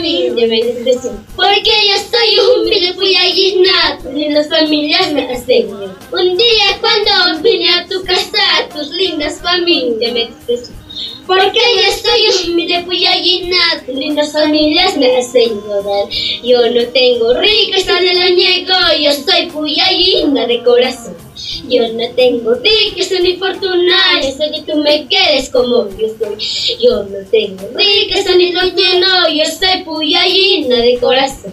Familias 0.00 0.48
me 0.48 0.62
desprecian. 0.62 1.26
Porque 1.36 1.70
yo 1.88 1.96
soy 2.10 2.38
humilde, 2.38 2.94
fui 2.94 3.14
allí 3.16 3.62
tus 4.02 4.12
lindas 4.12 4.48
familias 4.48 5.12
me 5.12 5.32
hacen. 5.32 5.70
Un 5.70 6.36
día 6.36 6.78
cuando 6.80 7.42
vine 7.42 7.68
a 7.68 7.86
tu 7.86 8.02
casa, 8.04 8.68
tus 8.74 8.90
lindas 8.90 9.40
familias 9.40 10.12
me 10.12 10.26
desprecian. 10.26 10.80
Porque 11.26 11.60
yo 11.76 11.92
soy 12.02 12.84
fui 12.84 13.06
allí 13.06 13.50
tus 13.86 13.94
lindas 13.94 14.32
familias 14.32 14.96
me 14.96 15.16
hacen 15.16 15.60
llorar. 15.62 16.08
Yo 16.42 16.70
no 16.70 16.82
tengo 16.92 17.34
riqueza, 17.34 17.92
no 17.92 18.12
lo 18.12 18.34
niego, 18.34 18.74
yo 19.00 19.12
soy 19.12 19.46
puyallina 19.50 20.46
de 20.46 20.62
corazón. 20.62 21.29
Yo 21.68 21.88
no 21.92 22.08
tengo 22.16 22.54
riqueza 22.54 23.18
ni 23.20 23.36
fortuna, 23.36 23.96
yo 24.22 24.30
sé 24.30 24.50
que 24.50 24.72
tú 24.72 24.78
me 24.78 25.06
quieres 25.06 25.50
como 25.50 25.88
yo 25.96 26.08
soy. 26.18 26.36
Yo 26.80 27.02
no 27.04 27.18
tengo 27.30 27.68
riqueza 27.74 28.34
ni 28.34 28.52
lo 28.52 28.62
lleno, 28.62 29.28
yo 29.28 29.44
soy 29.44 29.84
puyallina 29.84 30.76
de 30.76 30.98
corazón. 30.98 31.52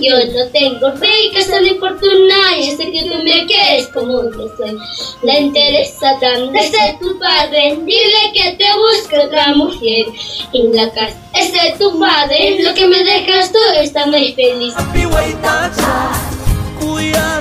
Yo 0.00 0.16
no 0.32 0.46
tengo 0.52 0.90
riqueza 0.92 1.60
ni 1.60 1.70
fortuna, 1.70 2.56
yo 2.56 2.76
sé 2.76 2.90
que 2.90 3.02
tú 3.02 3.22
me 3.22 3.46
quieres 3.46 3.88
como 3.88 4.22
yo 4.30 4.48
soy. 4.56 4.76
La 5.22 5.38
interesa 5.38 6.18
tan 6.20 6.52
de 6.52 6.62
ser 6.62 6.98
tu 7.00 7.18
padre, 7.18 7.78
dile 7.84 8.32
que 8.32 8.52
te 8.52 8.66
busque 8.76 9.18
otra 9.18 9.54
mujer. 9.54 10.06
En 10.52 10.74
la 10.74 10.90
casa 10.92 11.16
es 11.34 11.52
de 11.52 11.74
tu 11.78 11.98
padre, 11.98 12.62
lo 12.62 12.74
que 12.74 12.86
me 12.86 13.02
dejas 13.02 13.52
tú 13.52 13.58
está 13.80 14.06
muy 14.06 14.32
feliz. 14.32 14.74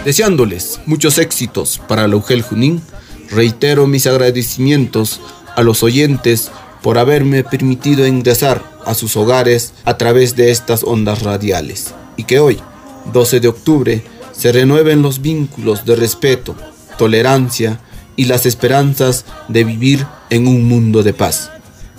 Deseándoles 0.08 0.80
muchos 0.86 1.18
éxitos 1.18 1.82
para 1.86 2.08
la 2.08 2.16
UGEL 2.16 2.42
Junín, 2.42 2.82
reitero 3.30 3.88
mis 3.88 4.08
agradecimientos 4.08 5.20
a 5.58 5.64
los 5.64 5.84
oyentes 5.84 6.50
por 6.82 6.98
haberme 6.98 7.44
permitido 7.44 8.08
ingresar 8.08 8.64
a 8.86 8.94
sus 8.94 9.18
hogares 9.18 9.74
a 9.84 9.98
través 9.98 10.38
de 10.38 10.52
estas 10.52 10.86
ondas 10.86 11.24
radiales 11.24 11.94
y 12.16 12.24
que 12.24 12.40
hoy, 12.40 12.58
12 13.12 13.42
de 13.42 13.50
octubre, 13.50 14.04
se 14.32 14.54
renueven 14.54 15.02
los 15.02 15.22
vínculos 15.22 15.84
de 15.84 15.98
respeto, 15.98 16.56
tolerancia 16.98 17.82
y 18.16 18.26
las 18.26 18.46
esperanzas 18.46 19.26
de 19.50 19.66
vivir 19.66 20.06
en 20.30 20.48
un 20.48 20.70
mundo 20.70 21.04
de 21.04 21.14
paz. 21.14 21.52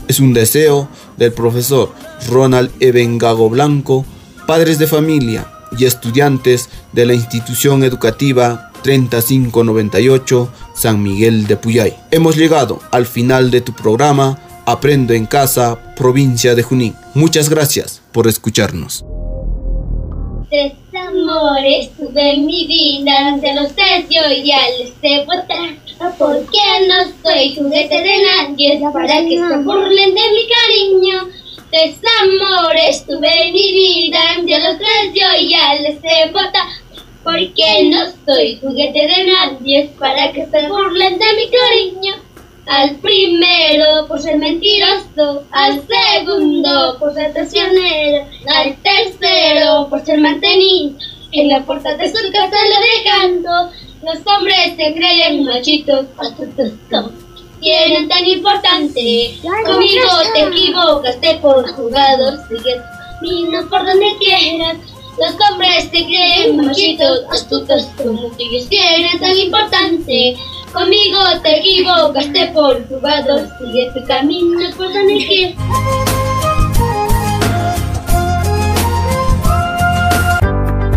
Es 0.08 0.18
un 0.18 0.32
deseo 0.32 0.88
del 1.18 1.34
profesor 1.34 1.92
Ronald 2.26 2.70
Eben 2.80 3.18
Gago 3.18 3.50
Blanco, 3.50 4.06
padres 4.46 4.78
de 4.78 4.86
familia 4.86 5.57
y 5.76 5.84
estudiantes 5.84 6.68
de 6.92 7.06
la 7.06 7.14
institución 7.14 7.84
educativa 7.84 8.70
3598 8.82 10.52
San 10.74 11.02
Miguel 11.02 11.46
de 11.46 11.56
Puyay. 11.56 11.96
Hemos 12.10 12.36
llegado 12.36 12.80
al 12.90 13.06
final 13.06 13.50
de 13.50 13.60
tu 13.60 13.72
programa 13.72 14.38
Aprendo 14.66 15.14
en 15.14 15.26
Casa, 15.26 15.94
provincia 15.96 16.54
de 16.54 16.62
Junín. 16.62 16.94
Muchas 17.14 17.48
gracias 17.48 18.02
por 18.12 18.28
escucharnos. 18.28 19.04
Tres 20.50 20.72
amores 20.94 21.90
mi 22.38 22.66
vida, 22.66 23.36
de 23.40 23.54
los 23.54 23.74
tres 23.74 24.06
yo 24.08 24.22
ya 24.44 24.58
les 24.78 24.92
sé 25.00 25.24
votar. 25.24 25.76
Porque 26.16 26.58
no 26.86 27.12
soy 27.22 27.56
juguete 27.56 27.94
de 27.94 28.22
nadie, 28.22 28.80
para 28.92 29.20
que 29.24 29.36
se 29.36 29.56
burlen 29.58 30.14
de 30.14 30.20
mi 30.30 30.44
cariño. 30.48 31.28
Tres 31.70 31.96
amores 32.22 33.04
tuve 33.06 33.28
en 33.28 33.52
mi 33.52 33.72
vida, 33.72 34.20
de 34.42 34.58
los 34.58 34.78
tres 34.78 35.12
yo 35.12 35.48
ya 35.48 35.74
les 35.74 36.32
votar. 36.32 36.66
Porque 37.22 37.90
no 37.90 38.06
soy 38.24 38.58
juguete 38.58 39.00
de 39.00 39.24
nadie, 39.26 39.90
para 39.98 40.32
que 40.32 40.46
se 40.46 40.66
burlen 40.66 41.18
de 41.18 41.26
mi 41.36 41.50
cariño. 41.50 42.14
Al 42.66 42.96
primero 42.96 44.06
por 44.08 44.20
ser 44.20 44.38
mentiroso, 44.38 45.44
al 45.50 45.82
segundo 45.86 46.96
por 46.98 47.12
ser 47.12 47.34
traicionero, 47.34 48.26
al 48.46 48.76
tercero 48.76 49.88
por 49.90 50.04
ser 50.04 50.20
mantenido. 50.20 50.98
En 51.32 51.48
la 51.48 51.62
puerta 51.64 51.94
de 51.96 52.08
su 52.08 52.32
casa 52.32 52.56
lo 52.64 52.80
dejando, 53.04 53.70
los 54.02 54.26
hombres 54.26 54.74
se 54.76 54.94
creen 54.94 55.44
machitos, 55.44 56.06
tienen 57.60 58.08
tan 58.08 58.24
importante. 58.26 59.38
Conmigo 59.42 60.08
te 60.34 60.42
equivocaste 60.42 61.38
por 61.40 61.70
jugador, 61.72 62.38
sigue 62.48 62.80
camino 63.20 63.68
por 63.68 63.84
donde 63.84 64.16
quieras. 64.18 64.76
Los 65.18 65.34
hombres 65.50 65.84
se 65.84 66.04
creen 66.04 66.56
machitos, 66.56 67.22
astutos, 67.30 67.88
como 67.96 68.30
tienen 68.36 69.18
tan 69.18 69.36
importante. 69.36 70.36
Conmigo 70.72 71.18
te 71.42 71.58
equivocaste 71.58 72.46
por 72.48 72.86
jugador, 72.88 73.48
sigue 73.58 73.90
tu 73.94 74.06
camino 74.06 74.70
por 74.76 74.92
donde 74.92 75.26
quieras. 75.26 75.97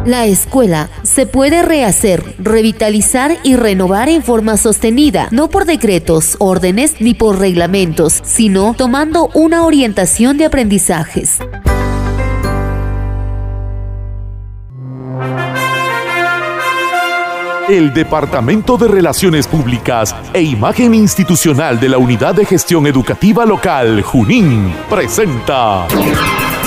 La 0.05 0.25
escuela 0.25 0.89
se 1.03 1.27
puede 1.27 1.61
rehacer, 1.61 2.35
revitalizar 2.39 3.37
y 3.43 3.55
renovar 3.55 4.09
en 4.09 4.23
forma 4.23 4.57
sostenida, 4.57 5.27
no 5.29 5.47
por 5.47 5.65
decretos, 5.65 6.37
órdenes 6.39 6.95
ni 6.99 7.13
por 7.13 7.37
reglamentos, 7.37 8.19
sino 8.23 8.73
tomando 8.75 9.29
una 9.35 9.63
orientación 9.63 10.39
de 10.39 10.45
aprendizajes. 10.45 11.37
El 17.69 17.93
Departamento 17.93 18.77
de 18.77 18.87
Relaciones 18.87 19.47
Públicas 19.47 20.15
e 20.33 20.41
Imagen 20.41 20.95
Institucional 20.95 21.79
de 21.79 21.89
la 21.89 21.99
Unidad 21.99 22.33
de 22.33 22.45
Gestión 22.45 22.87
Educativa 22.87 23.45
Local, 23.45 24.01
Junín, 24.01 24.73
presenta 24.89 25.87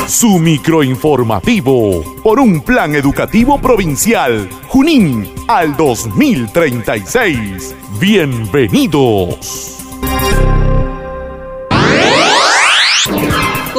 su 0.08 0.38
microinformativo 0.38 2.02
por 2.22 2.38
un 2.38 2.60
plan 2.60 2.94
educativo 2.94 3.58
provincial, 3.58 4.48
Junín, 4.68 5.28
al 5.48 5.76
2036. 5.76 7.74
Bienvenidos. 7.98 9.74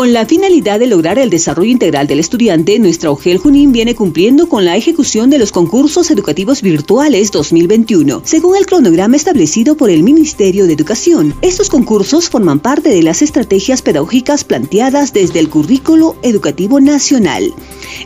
Con 0.06 0.13
la 0.13 0.28
finalidad 0.28 0.78
de 0.78 0.86
lograr 0.86 1.18
el 1.18 1.32
desarrollo 1.32 1.72
integral 1.72 2.06
del 2.06 2.20
estudiante, 2.20 2.78
nuestra 2.78 3.10
OGEL 3.10 3.39
Junín 3.39 3.72
viene 3.72 3.96
cumpliendo 3.96 4.48
con 4.48 4.63
la 4.63 4.78
ejecución 4.78 5.32
de 5.32 5.39
los 5.39 5.52
concursos 5.52 6.12
educativos 6.12 6.62
virtuales 6.62 7.32
2021, 7.32 8.22
según 8.24 8.56
el 8.56 8.68
cronograma 8.68 9.15
establecido 9.15 9.76
por 9.76 9.89
el 9.89 10.04
Ministerio 10.04 10.68
de 10.68 10.74
Educación. 10.74 11.34
Estos 11.41 11.72
concursos 11.72 12.30
forman 12.30 12.60
parte 12.60 12.89
de 12.89 13.02
las 13.02 13.24
estrategias 13.24 13.82
pedagógicas 13.82 14.44
planteadas 14.44 15.12
desde 15.12 15.39
el 15.39 15.50
currículo 15.50 16.15
educativo 16.22 16.80
nacional. 16.80 17.52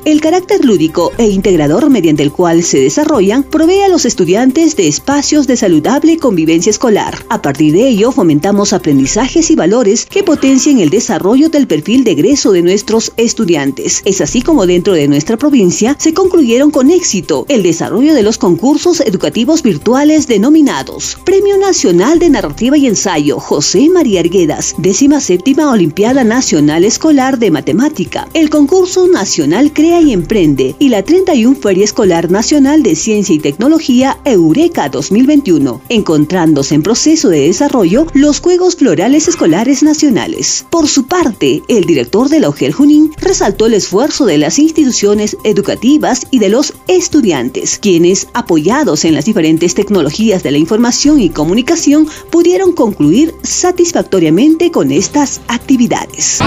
El 0.05 0.21
carácter 0.21 0.63
lúdico 0.65 1.11
e 1.17 1.27
integrador 1.27 1.89
mediante 1.89 2.23
el 2.23 2.31
cual 2.31 2.63
se 2.63 2.79
desarrollan 2.79 3.43
provee 3.43 3.81
a 3.81 3.89
los 3.89 4.05
estudiantes 4.05 4.75
de 4.75 4.87
espacios 4.87 5.47
de 5.47 5.57
saludable 5.57 6.17
convivencia 6.17 6.69
escolar. 6.69 7.25
A 7.29 7.41
partir 7.41 7.73
de 7.73 7.87
ello, 7.87 8.11
fomentamos 8.11 8.73
aprendizajes 8.73 9.49
y 9.51 9.55
valores 9.55 10.05
que 10.05 10.23
potencien 10.23 10.79
el 10.79 10.89
desarrollo 10.89 11.49
del 11.49 11.67
perfil 11.67 12.03
de 12.03 12.11
egreso 12.11 12.51
de 12.51 12.61
nuestros 12.61 13.11
estudiantes. 13.17 14.01
Es 14.05 14.21
así 14.21 14.41
como 14.41 14.65
dentro 14.65 14.93
de 14.93 15.07
nuestra 15.07 15.37
provincia 15.37 15.95
se 15.99 16.13
concluyeron 16.13 16.71
con 16.71 16.91
éxito 16.91 17.45
el 17.49 17.63
desarrollo 17.63 18.13
de 18.13 18.23
los 18.23 18.37
concursos 18.37 19.01
educativos 19.01 19.63
virtuales 19.63 20.27
denominados 20.27 21.17
Premio 21.25 21.57
Nacional 21.57 22.19
de 22.19 22.29
Narrativa 22.29 22.77
y 22.77 22.87
Ensayo 22.87 23.39
José 23.39 23.89
María 23.89 24.19
Arguedas, 24.19 24.75
décima 24.77 25.19
séptima 25.19 25.71
Olimpiada 25.71 26.23
Nacional 26.23 26.83
Escolar 26.83 27.39
de 27.39 27.51
Matemática, 27.51 28.27
el 28.33 28.49
concurso 28.49 29.07
nacional 29.07 29.71
Crea 29.79 30.01
y 30.01 30.11
Emprende 30.11 30.75
y 30.77 30.89
la 30.89 31.03
31 31.03 31.55
Feria 31.55 31.85
Escolar 31.85 32.29
Nacional 32.29 32.83
de 32.83 32.97
Ciencia 32.97 33.33
y 33.33 33.39
Tecnología 33.39 34.19
Eureka 34.25 34.89
2021, 34.89 35.79
encontrándose 35.87 36.75
en 36.75 36.83
proceso 36.83 37.29
de 37.29 37.47
desarrollo 37.47 38.05
los 38.13 38.41
Juegos 38.41 38.75
Florales 38.75 39.29
Escolares 39.29 39.81
Nacionales. 39.81 40.65
Por 40.69 40.89
su 40.89 41.07
parte, 41.07 41.63
el 41.69 41.85
director 41.85 42.27
de 42.27 42.41
la 42.41 42.49
OGEL 42.49 42.73
Junín 42.73 43.13
resaltó 43.21 43.67
el 43.67 43.73
esfuerzo 43.73 44.25
de 44.25 44.37
las 44.37 44.59
instituciones 44.59 45.37
educativas 45.45 46.27
y 46.29 46.39
de 46.39 46.49
los 46.49 46.73
estudiantes, 46.89 47.79
quienes, 47.79 48.27
apoyados 48.33 49.05
en 49.05 49.13
las 49.13 49.23
diferentes 49.23 49.75
tecnologías 49.75 50.43
de 50.43 50.51
la 50.51 50.57
información 50.57 51.21
y 51.21 51.29
comunicación, 51.29 52.05
pudieron 52.31 52.73
concluir 52.73 53.33
satisfactoriamente 53.43 54.71
con 54.71 54.91
estas 54.91 55.39
actividades. 55.47 56.41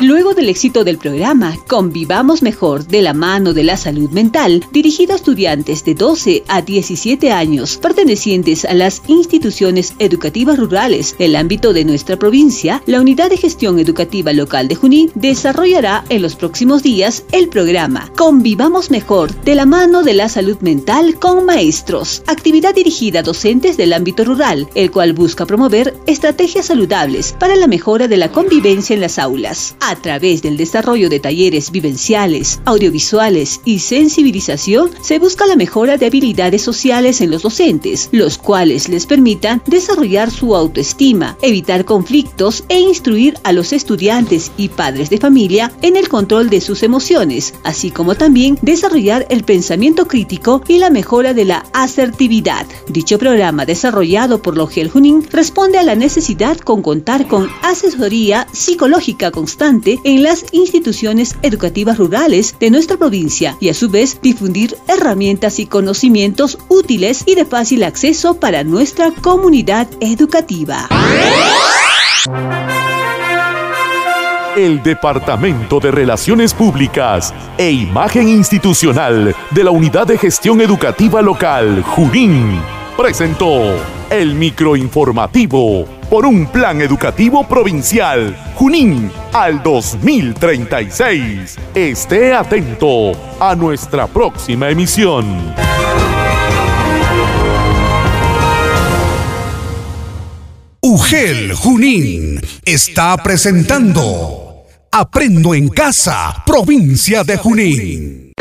Luego 0.00 0.34
del 0.34 0.50
éxito 0.50 0.84
del 0.84 0.98
programa 0.98 1.56
Convivamos 1.66 2.42
Mejor 2.42 2.86
de 2.86 3.00
la 3.00 3.14
mano 3.14 3.54
de 3.54 3.64
la 3.64 3.78
salud 3.78 4.10
mental, 4.10 4.62
dirigido 4.70 5.14
a 5.14 5.16
estudiantes 5.16 5.84
de 5.84 5.94
12 5.94 6.44
a 6.48 6.60
17 6.60 7.32
años 7.32 7.78
pertenecientes 7.78 8.66
a 8.66 8.74
las 8.74 9.02
instituciones 9.08 9.94
educativas 9.98 10.58
rurales 10.58 11.16
del 11.18 11.34
ámbito 11.34 11.72
de 11.72 11.86
nuestra 11.86 12.18
provincia, 12.18 12.82
la 12.84 13.00
Unidad 13.00 13.30
de 13.30 13.38
Gestión 13.38 13.78
Educativa 13.78 14.34
Local 14.34 14.68
de 14.68 14.74
Junín 14.74 15.10
desarrollará 15.14 16.04
en 16.10 16.20
los 16.20 16.36
próximos 16.36 16.82
días 16.82 17.24
el 17.32 17.48
programa 17.48 18.10
Convivamos 18.16 18.90
Mejor 18.90 19.34
de 19.44 19.54
la 19.54 19.64
mano 19.64 20.02
de 20.02 20.14
la 20.14 20.28
salud 20.28 20.58
mental 20.60 21.18
con 21.18 21.46
maestros, 21.46 22.22
actividad 22.26 22.74
dirigida 22.74 23.20
a 23.20 23.22
docentes 23.22 23.76
del 23.78 23.94
ámbito 23.94 24.24
rural, 24.24 24.68
el 24.74 24.90
cual 24.90 25.14
busca 25.14 25.46
promover 25.46 25.94
estrategias 26.06 26.66
saludables 26.66 27.34
para 27.38 27.56
la 27.56 27.66
mejora 27.66 28.08
de 28.08 28.18
la 28.18 28.30
convivencia 28.30 28.95
en 28.96 29.02
las 29.02 29.18
aulas 29.18 29.76
A 29.80 29.94
través 29.96 30.42
del 30.42 30.56
desarrollo 30.56 31.08
de 31.08 31.20
talleres 31.20 31.70
vivenciales, 31.70 32.60
audiovisuales 32.64 33.60
y 33.64 33.78
sensibilización, 33.78 34.90
se 35.00 35.18
busca 35.18 35.46
la 35.46 35.54
mejora 35.54 35.96
de 35.96 36.06
habilidades 36.06 36.62
sociales 36.62 37.20
en 37.20 37.30
los 37.30 37.42
docentes, 37.42 38.08
los 38.12 38.38
cuales 38.38 38.88
les 38.88 39.06
permitan 39.06 39.62
desarrollar 39.66 40.30
su 40.30 40.56
autoestima, 40.56 41.36
evitar 41.42 41.84
conflictos 41.84 42.64
e 42.68 42.80
instruir 42.80 43.38
a 43.44 43.52
los 43.52 43.72
estudiantes 43.72 44.50
y 44.56 44.68
padres 44.68 45.10
de 45.10 45.18
familia 45.18 45.70
en 45.82 45.96
el 45.96 46.08
control 46.08 46.48
de 46.50 46.60
sus 46.60 46.82
emociones, 46.82 47.54
así 47.62 47.90
como 47.90 48.14
también 48.14 48.58
desarrollar 48.62 49.26
el 49.28 49.44
pensamiento 49.44 50.08
crítico 50.08 50.62
y 50.66 50.78
la 50.78 50.90
mejora 50.90 51.34
de 51.34 51.44
la 51.44 51.64
asertividad. 51.72 52.66
Dicho 52.88 53.18
programa 53.18 53.66
desarrollado 53.66 54.40
por 54.40 54.56
Logel 54.56 54.90
Junín 54.90 55.26
responde 55.30 55.78
a 55.78 55.82
la 55.82 55.94
necesidad 55.94 56.56
con 56.58 56.82
contar 56.82 57.28
con 57.28 57.48
asesoría 57.62 58.46
psicológica 58.52 58.85
constante 59.32 59.98
en 60.04 60.22
las 60.22 60.44
instituciones 60.52 61.36
educativas 61.42 61.98
rurales 61.98 62.56
de 62.58 62.70
nuestra 62.70 62.96
provincia 62.96 63.56
y 63.60 63.68
a 63.68 63.74
su 63.74 63.88
vez 63.88 64.20
difundir 64.22 64.76
herramientas 64.88 65.58
y 65.58 65.66
conocimientos 65.66 66.58
útiles 66.68 67.24
y 67.26 67.34
de 67.34 67.44
fácil 67.44 67.82
acceso 67.84 68.38
para 68.38 68.64
nuestra 68.64 69.10
comunidad 69.10 69.88
educativa. 70.00 70.88
El 74.56 74.82
Departamento 74.82 75.80
de 75.80 75.90
Relaciones 75.90 76.54
Públicas 76.54 77.34
e 77.58 77.70
Imagen 77.70 78.28
Institucional 78.28 79.34
de 79.50 79.64
la 79.64 79.70
Unidad 79.70 80.06
de 80.06 80.16
Gestión 80.16 80.60
Educativa 80.60 81.20
Local, 81.20 81.82
Junín, 81.82 82.60
presentó 82.96 83.74
el 84.08 84.34
microinformativo 84.34 85.95
por 86.10 86.26
un 86.26 86.46
plan 86.46 86.80
educativo 86.80 87.46
provincial, 87.46 88.36
Junín, 88.54 89.10
al 89.32 89.62
2036. 89.62 91.56
Esté 91.74 92.34
atento 92.34 93.12
a 93.40 93.54
nuestra 93.54 94.06
próxima 94.06 94.70
emisión. 94.70 95.54
UGEL 100.80 101.52
Junín 101.54 102.40
está 102.64 103.16
presentando 103.16 104.64
Aprendo 104.92 105.54
en 105.54 105.68
Casa, 105.68 106.42
provincia 106.46 107.24
de 107.24 107.36
Junín. 107.36 108.32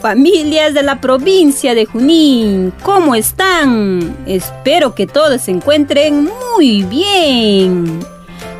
Familias 0.00 0.74
de 0.74 0.82
la 0.82 1.00
provincia 1.00 1.74
de 1.74 1.86
Junín, 1.86 2.72
¿cómo 2.82 3.14
están? 3.14 4.16
Espero 4.26 4.94
que 4.94 5.06
todos 5.06 5.42
se 5.42 5.50
encuentren 5.50 6.28
muy 6.56 6.82
bien. 6.84 8.00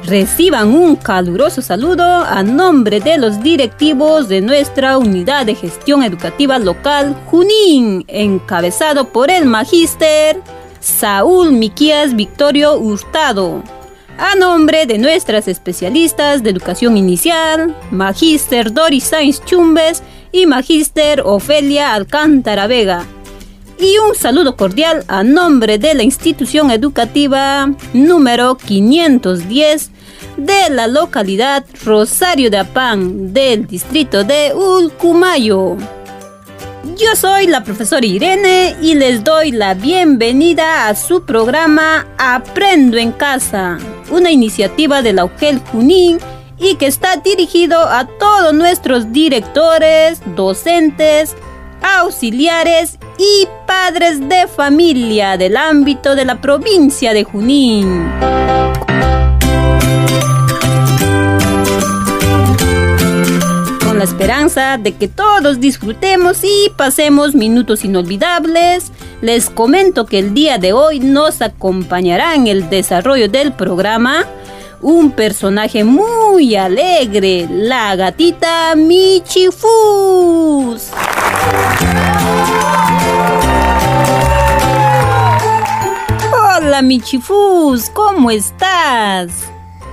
Reciban 0.04 0.68
un 0.68 0.96
caluroso 0.96 1.60
saludo 1.60 2.02
a 2.02 2.42
nombre 2.42 3.00
de 3.00 3.18
los 3.18 3.42
directivos 3.42 4.28
de 4.28 4.40
nuestra 4.40 4.96
unidad 4.96 5.46
de 5.46 5.54
gestión 5.54 6.02
educativa 6.02 6.58
local 6.58 7.14
Junín, 7.26 8.04
encabezado 8.08 9.12
por 9.12 9.30
el 9.30 9.44
magíster 9.44 10.40
Saúl 10.80 11.52
Miquías 11.52 12.16
Victorio 12.16 12.78
Hurtado. 12.78 13.62
A 14.16 14.34
nombre 14.34 14.86
de 14.86 14.98
nuestras 14.98 15.46
especialistas 15.46 16.42
de 16.42 16.50
educación 16.50 16.96
inicial, 16.96 17.76
magíster 17.92 18.72
Doris 18.72 19.04
Sainz 19.04 19.44
Chumbes 19.44 20.02
y 20.32 20.46
Magíster 20.46 21.22
Ofelia 21.24 21.94
Alcántara 21.94 22.66
Vega. 22.66 23.04
Y 23.78 23.96
un 23.98 24.14
saludo 24.14 24.56
cordial 24.56 25.04
a 25.06 25.22
nombre 25.22 25.78
de 25.78 25.94
la 25.94 26.02
institución 26.02 26.70
educativa 26.70 27.70
número 27.92 28.56
510 28.56 29.90
de 30.36 30.70
la 30.70 30.88
localidad 30.88 31.64
Rosario 31.84 32.50
de 32.50 32.58
Apán 32.58 33.32
del 33.32 33.66
distrito 33.66 34.24
de 34.24 34.52
Ulcumayo. 34.54 35.76
Yo 36.96 37.14
soy 37.14 37.46
la 37.46 37.62
profesora 37.62 38.04
Irene 38.04 38.76
y 38.82 38.94
les 38.94 39.22
doy 39.22 39.52
la 39.52 39.74
bienvenida 39.74 40.88
a 40.88 40.96
su 40.96 41.24
programa 41.24 42.06
Aprendo 42.18 42.96
en 42.96 43.12
Casa, 43.12 43.78
una 44.10 44.32
iniciativa 44.32 45.02
de 45.02 45.12
la 45.12 45.24
UGEL 45.24 45.60
Junín 45.70 46.18
y 46.60 46.76
que 46.76 46.86
está 46.86 47.16
dirigido 47.16 47.78
a 47.78 48.06
todos 48.06 48.52
nuestros 48.52 49.12
directores, 49.12 50.20
docentes, 50.34 51.34
auxiliares 51.82 52.98
y 53.18 53.46
padres 53.66 54.28
de 54.28 54.46
familia 54.48 55.36
del 55.36 55.56
ámbito 55.56 56.14
de 56.14 56.24
la 56.24 56.40
provincia 56.40 57.12
de 57.12 57.24
Junín. 57.24 58.08
Con 63.84 63.98
la 63.98 64.04
esperanza 64.04 64.78
de 64.78 64.94
que 64.94 65.08
todos 65.08 65.60
disfrutemos 65.60 66.42
y 66.42 66.70
pasemos 66.76 67.34
minutos 67.34 67.84
inolvidables, 67.84 68.92
les 69.20 69.50
comento 69.50 70.06
que 70.06 70.18
el 70.18 70.34
día 70.34 70.58
de 70.58 70.72
hoy 70.72 71.00
nos 71.00 71.42
acompañará 71.42 72.34
en 72.34 72.46
el 72.46 72.70
desarrollo 72.70 73.28
del 73.28 73.52
programa 73.52 74.24
un 74.80 75.10
personaje 75.10 75.84
muy 75.84 76.54
alegre, 76.56 77.46
la 77.50 77.96
gatita 77.96 78.74
Michifus. 78.76 79.68
Hola 86.32 86.82
Michifus, 86.82 87.90
¿cómo 87.90 88.30
estás? 88.30 89.30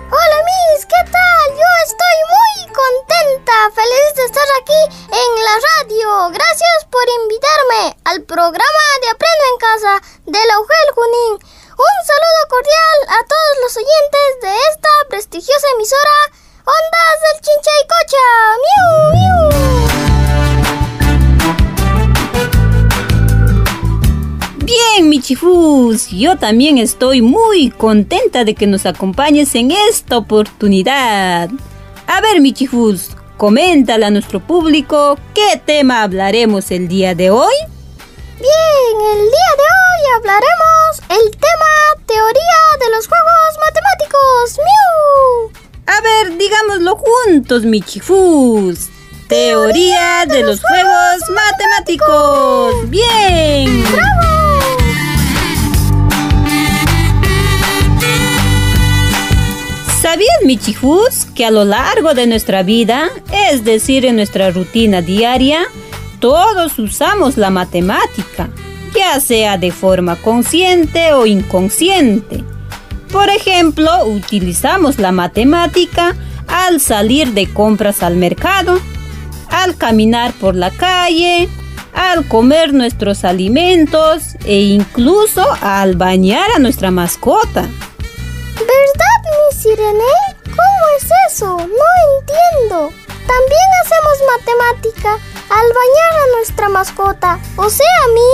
Hola 0.08 0.38
Miss, 0.45 0.86
¿qué 0.86 1.12
tal? 1.12 1.50
Yo 1.50 1.69
estoy 1.84 2.17
muy 2.30 2.74
contenta, 2.74 3.54
feliz 3.74 4.15
de 4.15 4.26
estar 4.26 4.48
aquí 4.62 4.82
en 5.08 5.43
la 5.43 5.56
radio. 5.74 6.30
Gracias 6.30 6.86
por 6.91 7.02
invitarme 7.24 7.98
al 8.06 8.21
programa 8.24 8.84
de 9.02 9.10
Aprendo 9.10 9.45
en 9.52 9.58
Casa 9.58 10.02
de 10.26 10.39
la 10.48 10.60
UGEL 10.60 10.93
Junín. 10.93 11.55
Un 11.78 11.98
saludo 12.08 12.48
cordial 12.48 12.98
a 13.10 13.20
todos 13.28 13.56
los 13.64 13.76
oyentes 13.76 14.40
de 14.44 14.56
esta 14.72 14.88
prestigiosa 15.10 15.68
emisora 15.76 16.18
Ondas 16.64 17.20
del 17.26 17.42
Chincha 17.42 17.72
y 17.82 17.86
Cocha. 17.92 18.28
¡Miu, 18.64 18.86
miu! 19.12 19.36
Bien, 24.64 25.10
Michifus, 25.10 26.12
yo 26.12 26.38
también 26.38 26.78
estoy 26.78 27.22
muy 27.22 27.72
contenta 27.72 28.46
de 28.46 28.56
que 28.56 28.68
nos 28.68 28.86
acompañes 28.86 29.54
en 29.56 29.72
esta 29.72 30.18
oportunidad. 30.18 31.50
A 32.08 32.22
ver, 32.22 32.40
Michifus, 32.40 33.18
coméntale 33.36 34.06
a 34.06 34.12
nuestro 34.12 34.40
público 34.40 35.20
qué 35.34 35.62
tema 35.66 36.04
hablaremos 36.04 36.72
el 36.72 36.88
día 36.88 37.16
de 37.16 37.32
hoy. 37.32 37.54
Bien, 38.38 38.98
el 39.13 39.21
día 39.32 39.52
de 39.56 39.63
hoy 39.63 40.02
hablaremos 40.17 41.00
el 41.10 41.32
tema 41.32 41.71
teoría 42.06 42.60
de 42.80 42.89
los 42.91 43.08
juegos 43.08 43.52
matemáticos. 43.65 44.58
¡Miu! 44.58 45.52
A 45.88 46.02
ver, 46.02 46.38
digámoslo 46.38 46.98
juntos, 46.98 47.63
Michifus. 47.63 48.89
Teoría 49.30 50.26
de 50.28 50.43
los 50.43 50.60
juegos 50.60 51.21
matemáticos. 51.30 52.89
Bien. 52.89 53.84
¡Bravo! 53.84 54.36
¿Sabías, 60.02 60.43
Michifus, 60.43 61.26
que 61.34 61.45
a 61.45 61.52
lo 61.52 61.63
largo 61.63 62.13
de 62.13 62.28
nuestra 62.28 62.63
vida, 62.63 63.10
es 63.32 63.63
decir, 63.63 64.06
en 64.06 64.17
nuestra 64.17 64.52
rutina 64.52 65.02
diaria, 65.02 65.65
todos 66.19 66.80
usamos 66.80 67.38
la 67.38 67.49
matemática, 67.49 68.49
ya 68.93 69.19
sea 69.19 69.58
de 69.58 69.71
forma 69.71 70.15
consciente 70.15 71.13
o 71.13 71.25
inconsciente. 71.25 72.43
Por 73.12 73.30
ejemplo, 73.30 74.06
utilizamos 74.06 74.99
la 74.99 75.12
matemática 75.12 76.15
al 76.47 76.80
salir 76.82 77.34
de 77.34 77.47
compras 77.51 78.04
al 78.04 78.15
mercado, 78.15 78.80
al 79.49 79.78
caminar 79.78 80.34
por 80.34 80.56
la 80.56 80.71
calle, 80.71 81.47
al 81.93 82.28
comer 82.28 82.73
nuestros 82.73 83.23
alimentos 83.23 84.36
e 84.45 84.62
incluso 84.62 85.43
al 85.62 85.95
bañar 85.95 86.49
a 86.56 86.60
nuestra 86.60 86.91
mascota. 86.91 87.62
¿Verdad, 88.56 89.21
mi 89.23 89.58
Sirene? 89.58 90.04
¿Cómo 90.43 90.86
es 90.97 91.10
eso? 91.30 91.58
No 91.58 92.80
entiendo. 92.80 93.05
También 93.28 93.70
hacemos 93.84 94.18
matemática 94.38 95.20
al 95.50 95.68
bañar 95.74 96.14
a 96.14 96.28
nuestra 96.38 96.70
mascota, 96.70 97.40
o 97.56 97.70
sea, 97.70 97.88
a 98.04 98.08
mí. 98.14 98.32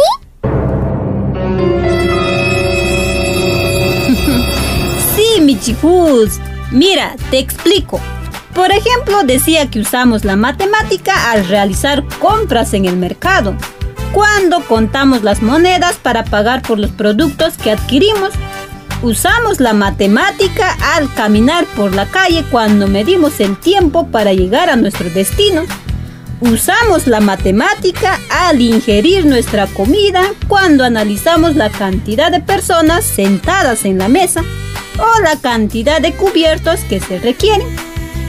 sí, 5.15 5.41
Michifus. 5.41 6.39
Mira, 6.71 7.15
te 7.29 7.39
explico. 7.39 7.99
Por 8.53 8.71
ejemplo, 8.71 9.23
decía 9.23 9.69
que 9.69 9.79
usamos 9.79 10.25
la 10.25 10.35
matemática 10.35 11.31
al 11.31 11.47
realizar 11.47 12.03
compras 12.19 12.73
en 12.73 12.85
el 12.85 12.97
mercado, 12.97 13.55
cuando 14.11 14.65
contamos 14.65 15.23
las 15.23 15.41
monedas 15.41 15.95
para 15.95 16.25
pagar 16.25 16.61
por 16.61 16.77
los 16.79 16.91
productos 16.91 17.57
que 17.57 17.71
adquirimos. 17.71 18.31
Usamos 19.03 19.59
la 19.59 19.73
matemática 19.73 20.77
al 20.93 21.11
caminar 21.15 21.65
por 21.75 21.95
la 21.95 22.05
calle 22.05 22.45
cuando 22.51 22.87
medimos 22.87 23.39
el 23.39 23.57
tiempo 23.57 24.07
para 24.07 24.31
llegar 24.31 24.69
a 24.69 24.75
nuestro 24.75 25.09
destino. 25.09 25.63
Usamos 26.39 27.07
la 27.07 27.19
matemática 27.19 28.19
al 28.29 28.61
ingerir 28.61 29.25
nuestra 29.25 29.65
comida 29.65 30.21
cuando 30.47 30.83
analizamos 30.83 31.55
la 31.55 31.71
cantidad 31.71 32.31
de 32.31 32.41
personas 32.41 33.03
sentadas 33.03 33.85
en 33.85 33.97
la 33.97 34.07
mesa 34.07 34.43
o 34.99 35.21
la 35.23 35.35
cantidad 35.39 35.99
de 35.99 36.13
cubiertos 36.13 36.81
que 36.81 36.99
se 36.99 37.17
requieren. 37.17 37.67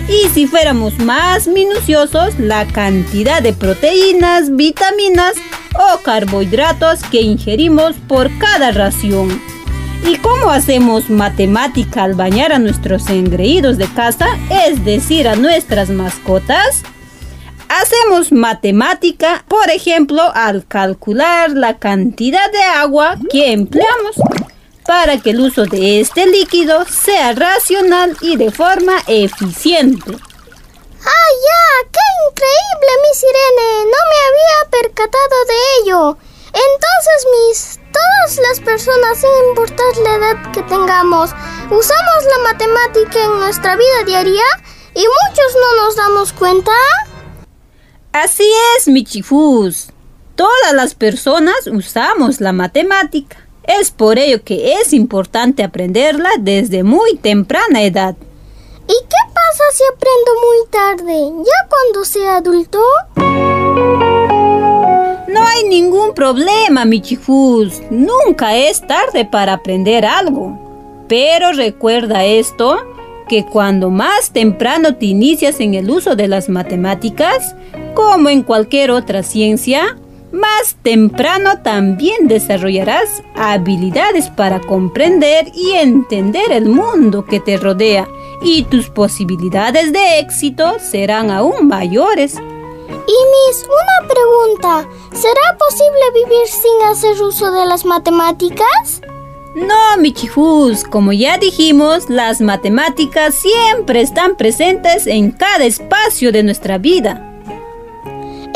Y 0.08 0.30
si 0.30 0.46
fuéramos 0.46 0.98
más 0.98 1.48
minuciosos, 1.48 2.38
la 2.38 2.66
cantidad 2.66 3.42
de 3.42 3.52
proteínas, 3.52 4.56
vitaminas 4.56 5.34
o 5.74 6.02
carbohidratos 6.02 7.00
que 7.10 7.20
ingerimos 7.20 7.94
por 8.08 8.30
cada 8.38 8.72
ración. 8.72 9.51
¿Y 10.04 10.16
cómo 10.18 10.50
hacemos 10.50 11.10
matemática 11.10 12.02
al 12.02 12.14
bañar 12.14 12.52
a 12.52 12.58
nuestros 12.58 13.08
engreídos 13.08 13.78
de 13.78 13.86
casa, 13.86 14.26
es 14.66 14.84
decir, 14.84 15.28
a 15.28 15.36
nuestras 15.36 15.90
mascotas? 15.90 16.82
Hacemos 17.68 18.32
matemática, 18.32 19.44
por 19.48 19.70
ejemplo, 19.70 20.22
al 20.34 20.66
calcular 20.66 21.50
la 21.52 21.78
cantidad 21.78 22.50
de 22.50 22.62
agua 22.62 23.16
que 23.30 23.52
empleamos 23.52 24.16
para 24.84 25.18
que 25.18 25.30
el 25.30 25.40
uso 25.40 25.64
de 25.64 26.00
este 26.00 26.26
líquido 26.26 26.84
sea 26.84 27.32
racional 27.32 28.16
y 28.20 28.36
de 28.36 28.50
forma 28.50 28.98
eficiente. 29.06 30.12
¡Ah, 31.04 31.30
ya! 31.46 31.88
¡Qué 31.90 32.00
increíble, 32.28 32.90
mi 33.02 33.14
sirene! 33.14 33.84
No 33.84 34.00
me 34.10 34.18
había 34.28 34.82
percatado 34.82 35.36
de 35.48 35.54
ello. 35.80 36.18
Entonces, 36.52 37.26
mis, 37.48 37.80
todas 37.92 38.38
las 38.48 38.60
personas, 38.60 39.18
sin 39.18 39.30
importar 39.48 39.96
la 40.04 40.14
edad 40.16 40.52
que 40.52 40.62
tengamos, 40.62 41.30
usamos 41.70 42.24
la 42.36 42.52
matemática 42.52 43.24
en 43.24 43.38
nuestra 43.38 43.76
vida 43.76 44.04
diaria 44.04 44.44
y 44.94 45.00
muchos 45.00 45.54
no 45.54 45.84
nos 45.84 45.96
damos 45.96 46.32
cuenta. 46.32 46.72
Así 48.12 48.48
es, 48.76 48.88
Michifus. 48.88 49.88
Todas 50.34 50.74
las 50.74 50.94
personas 50.94 51.66
usamos 51.66 52.40
la 52.40 52.52
matemática. 52.52 53.38
Es 53.64 53.90
por 53.90 54.18
ello 54.18 54.42
que 54.44 54.74
es 54.74 54.92
importante 54.92 55.62
aprenderla 55.62 56.30
desde 56.38 56.82
muy 56.82 57.16
temprana 57.16 57.82
edad. 57.82 58.16
¿Y 58.88 58.94
qué 58.94 59.32
pasa 59.32 59.64
si 59.72 59.84
aprendo 59.94 60.32
muy 60.40 60.66
tarde, 60.70 61.44
ya 61.44 61.68
cuando 61.68 62.04
sea 62.04 62.36
adulto? 62.36 62.80
No 65.42 65.48
hay 65.48 65.64
ningún 65.68 66.14
problema, 66.14 66.84
Michifus. 66.84 67.82
Nunca 67.90 68.56
es 68.56 68.80
tarde 68.86 69.24
para 69.24 69.54
aprender 69.54 70.06
algo. 70.06 71.04
Pero 71.08 71.50
recuerda 71.50 72.24
esto, 72.24 72.78
que 73.28 73.44
cuando 73.44 73.90
más 73.90 74.30
temprano 74.30 74.94
te 74.94 75.06
inicias 75.06 75.58
en 75.58 75.74
el 75.74 75.90
uso 75.90 76.14
de 76.14 76.28
las 76.28 76.48
matemáticas, 76.48 77.56
como 77.94 78.28
en 78.28 78.44
cualquier 78.44 78.92
otra 78.92 79.24
ciencia, 79.24 79.96
más 80.30 80.76
temprano 80.80 81.58
también 81.64 82.28
desarrollarás 82.28 83.24
habilidades 83.34 84.30
para 84.30 84.60
comprender 84.60 85.48
y 85.56 85.72
entender 85.72 86.52
el 86.52 86.66
mundo 86.66 87.24
que 87.24 87.40
te 87.40 87.56
rodea 87.56 88.06
y 88.44 88.62
tus 88.62 88.90
posibilidades 88.90 89.92
de 89.92 90.20
éxito 90.20 90.76
serán 90.78 91.32
aún 91.32 91.66
mayores. 91.66 92.36
Y 93.06 93.50
Miss, 93.50 93.64
una 93.64 94.08
pregunta. 94.08 94.88
¿Será 95.12 95.58
posible 95.58 96.24
vivir 96.24 96.46
sin 96.46 96.82
hacer 96.88 97.20
uso 97.22 97.50
de 97.50 97.66
las 97.66 97.84
matemáticas? 97.84 99.00
No, 99.54 99.98
Michifus, 99.98 100.84
como 100.84 101.12
ya 101.12 101.36
dijimos, 101.36 102.08
las 102.08 102.40
matemáticas 102.40 103.34
siempre 103.34 104.00
están 104.00 104.36
presentes 104.36 105.06
en 105.06 105.30
cada 105.30 105.64
espacio 105.64 106.32
de 106.32 106.42
nuestra 106.42 106.78
vida. 106.78 107.28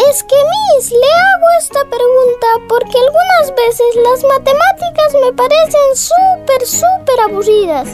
Es 0.08 0.22
que, 0.22 0.36
Miss, 0.36 0.90
le 0.90 0.96
hago 0.96 1.46
esta 1.60 1.80
pregunta 1.84 2.46
porque 2.68 2.96
algunas 2.96 3.56
veces 3.56 3.86
las 4.02 4.24
matemáticas 4.24 5.14
me 5.22 5.32
parecen 5.32 5.96
súper, 5.96 6.66
súper 6.66 7.20
aburridas. 7.28 7.88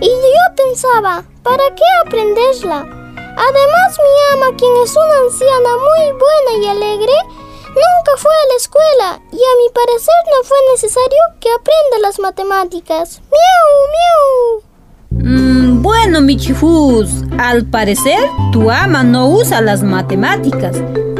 Y 0.00 0.08
yo 0.08 0.54
pensaba, 0.56 1.24
¿para 1.42 1.74
qué 1.74 1.84
aprenderla? 2.04 3.03
Además, 3.36 3.98
mi 3.98 4.34
ama, 4.34 4.56
quien 4.56 4.72
es 4.82 4.94
una 4.96 5.18
anciana 5.26 5.70
muy 5.76 6.12
buena 6.12 6.64
y 6.64 6.68
alegre, 6.68 7.12
nunca 7.68 8.16
fue 8.16 8.30
a 8.30 8.48
la 8.48 8.56
escuela 8.56 9.20
y 9.32 9.36
a 9.36 9.58
mi 9.60 9.68
parecer 9.72 10.14
no 10.26 10.44
fue 10.44 10.56
necesario 10.72 11.18
que 11.40 11.50
aprenda 11.50 11.98
las 12.00 12.18
matemáticas. 12.18 13.20
¡Miau, 13.30 13.74
miau! 13.94 14.74
Mm, 15.24 15.82
bueno, 15.82 16.20
Michifus, 16.20 17.24
al 17.38 17.66
parecer 17.66 18.18
tu 18.52 18.70
ama 18.70 19.02
no 19.02 19.28
usa 19.28 19.60
las 19.60 19.82
matemáticas, 19.82 20.76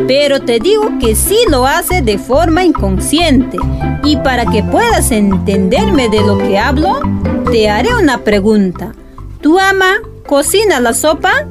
pero 0.06 0.40
te 0.40 0.58
digo 0.58 0.98
que 1.00 1.16
sí 1.16 1.38
lo 1.48 1.66
hace 1.66 2.02
de 2.02 2.18
forma 2.18 2.64
inconsciente. 2.64 3.56
Y 4.04 4.16
para 4.18 4.46
que 4.46 4.62
puedas 4.62 5.10
entenderme 5.10 6.08
de 6.08 6.20
lo 6.20 6.38
que 6.38 6.58
hablo, 6.58 7.00
te 7.50 7.70
haré 7.70 7.94
una 7.94 8.22
pregunta. 8.22 8.94
¿Tu 9.40 9.58
ama 9.58 9.96
cocina 10.26 10.80
la 10.80 10.92
sopa? 10.92 11.46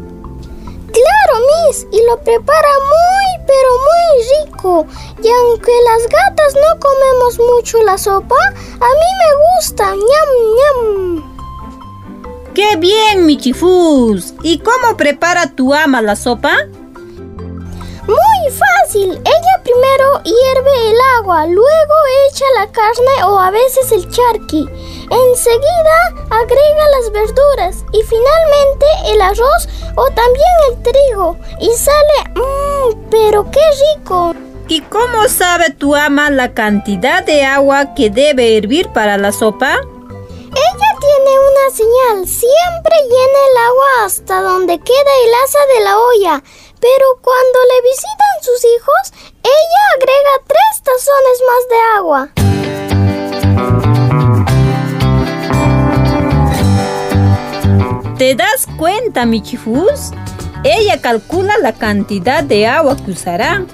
Claro, 0.94 1.46
Miss, 1.68 1.88
y 1.92 2.06
lo 2.06 2.18
prepara 2.22 2.74
muy, 2.80 3.46
pero 3.48 3.70
muy 3.90 4.14
rico. 4.46 4.88
Y 5.24 5.28
aunque 5.28 5.72
las 5.86 6.04
gatas 6.08 6.54
no 6.56 6.80
comemos 6.80 7.40
mucho 7.40 7.82
la 7.84 7.98
sopa, 7.98 8.36
a 8.46 8.90
mí 9.00 9.10
me 9.20 9.58
gusta. 9.58 9.86
ñam, 9.90 10.30
ñam. 10.60 11.34
¡Qué 12.54 12.76
bien, 12.78 13.26
Michifus! 13.26 14.36
¿Y 14.44 14.60
cómo 14.60 14.96
prepara 14.96 15.56
tu 15.56 15.74
ama 15.74 16.02
la 16.04 16.16
sopa? 16.16 16.68
Muy 18.08 18.52
fácil. 18.52 19.12
Ella 19.12 19.64
primero 19.64 20.22
hierve 20.24 20.92
el 20.92 20.98
agua, 21.18 21.46
luego 21.46 21.94
echa 22.30 22.46
la 22.60 22.72
carne 22.72 23.24
o 23.26 23.40
a 23.40 23.50
veces 23.50 23.92
el 23.92 24.10
charqui. 24.10 24.68
Enseguida 25.10 25.98
agrega 26.30 26.90
las 26.98 27.12
verduras 27.12 27.86
y 27.94 28.02
finalmente 28.04 28.86
el 29.08 29.22
arroz 29.22 29.68
o 29.96 30.06
también 30.08 30.56
el 30.70 30.84
trigo. 30.84 31.38
Y 31.60 31.70
sale... 31.78 32.34
Mmm, 32.36 33.10
pero 33.10 33.50
qué 33.52 33.62
rico. 33.96 34.34
¿Y 34.68 34.82
cómo 34.82 35.28
sabe 35.28 35.70
tu 35.72 35.96
ama 35.96 36.30
la 36.30 36.54
cantidad 36.54 37.24
de 37.24 37.44
agua 37.44 37.94
que 37.96 38.10
debe 38.10 38.58
hervir 38.58 38.90
para 38.90 39.18
la 39.18 39.32
sopa? 39.32 39.76
Ella 39.76 40.90
tiene 41.00 41.40
una 41.40 41.76
señal. 41.76 42.28
Siempre 42.28 42.96
llena 43.04 43.40
el 43.52 43.58
agua 43.68 44.06
hasta 44.06 44.42
donde 44.42 44.80
queda 44.80 45.12
el 45.26 45.34
asa 45.44 45.60
de 45.76 45.84
la 45.84 45.98
olla. 45.98 46.44
Pero 46.84 47.06
cuando 47.22 47.60
le 47.72 47.82
visitan 47.82 48.36
sus 48.42 48.60
hijos, 48.66 49.14
ella 49.42 49.82
agrega 49.96 50.36
tres 50.46 50.82
tazones 50.84 51.38
más 51.48 51.64
de 51.70 51.80
agua. 51.96 52.28
¿Te 58.18 58.36
das 58.36 58.68
cuenta, 58.78 59.26
Michifus? 59.26 60.12
Ella 60.66 61.00
calcula 61.02 61.58
la 61.58 61.72
cantidad 61.72 62.44
de 62.44 62.68
agua 62.68 62.98
que 62.98 63.12
usará. 63.12 63.66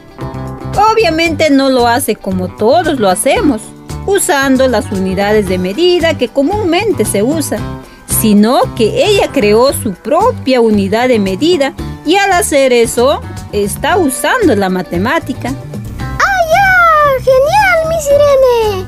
Obviamente 0.77 1.49
no 1.49 1.71
lo 1.71 1.87
hace 1.87 2.15
como 2.15 2.55
todos 2.57 2.99
lo 2.99 3.09
hacemos, 3.09 3.63
usando 4.05 4.67
las 4.67 4.85
unidades 4.91 5.49
de 5.49 5.57
medida 5.57 6.15
que 6.15 6.27
comúnmente 6.27 7.05
se 7.05 7.23
usan, 7.23 7.81
sino 8.21 8.75
que 8.75 9.05
ella 9.05 9.31
creó 9.31 9.71
su 9.73 9.93
propia 9.93 10.61
unidad 10.61 11.07
de 11.07 11.19
medida 11.19 11.73
y 12.05 12.15
al 12.15 12.31
hacer 12.33 12.73
eso, 12.73 13.21
está 13.51 13.97
usando 13.97 14.55
la 14.55 14.69
matemática. 14.69 15.53
¡Ah, 15.99 16.41
ya! 16.51 17.23
¡Genial, 17.23 17.89
mi 17.89 18.01
sirene! 18.01 18.87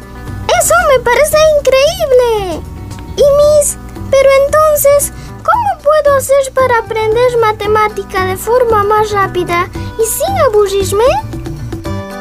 Eso 0.60 0.74
me 0.90 1.00
parece 1.04 1.38
increíble. 1.60 2.62
Y 3.16 3.60
Miss, 3.60 3.78
pero 4.10 4.30
entonces, 4.46 5.14
¿cómo 5.44 5.84
puedo 5.84 6.18
hacer 6.18 6.54
para 6.54 6.80
aprender 6.80 7.38
matemática 7.40 8.26
de 8.26 8.38
forma 8.38 8.84
más 8.84 9.12
rápida 9.12 9.70
y 9.98 10.06
sin 10.08 10.38
aburrirme? 10.48 11.06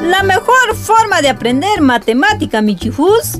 La 0.01 0.23
mejor 0.23 0.75
forma 0.75 1.21
de 1.21 1.29
aprender 1.29 1.81
matemática, 1.81 2.61
Michifus, 2.61 3.39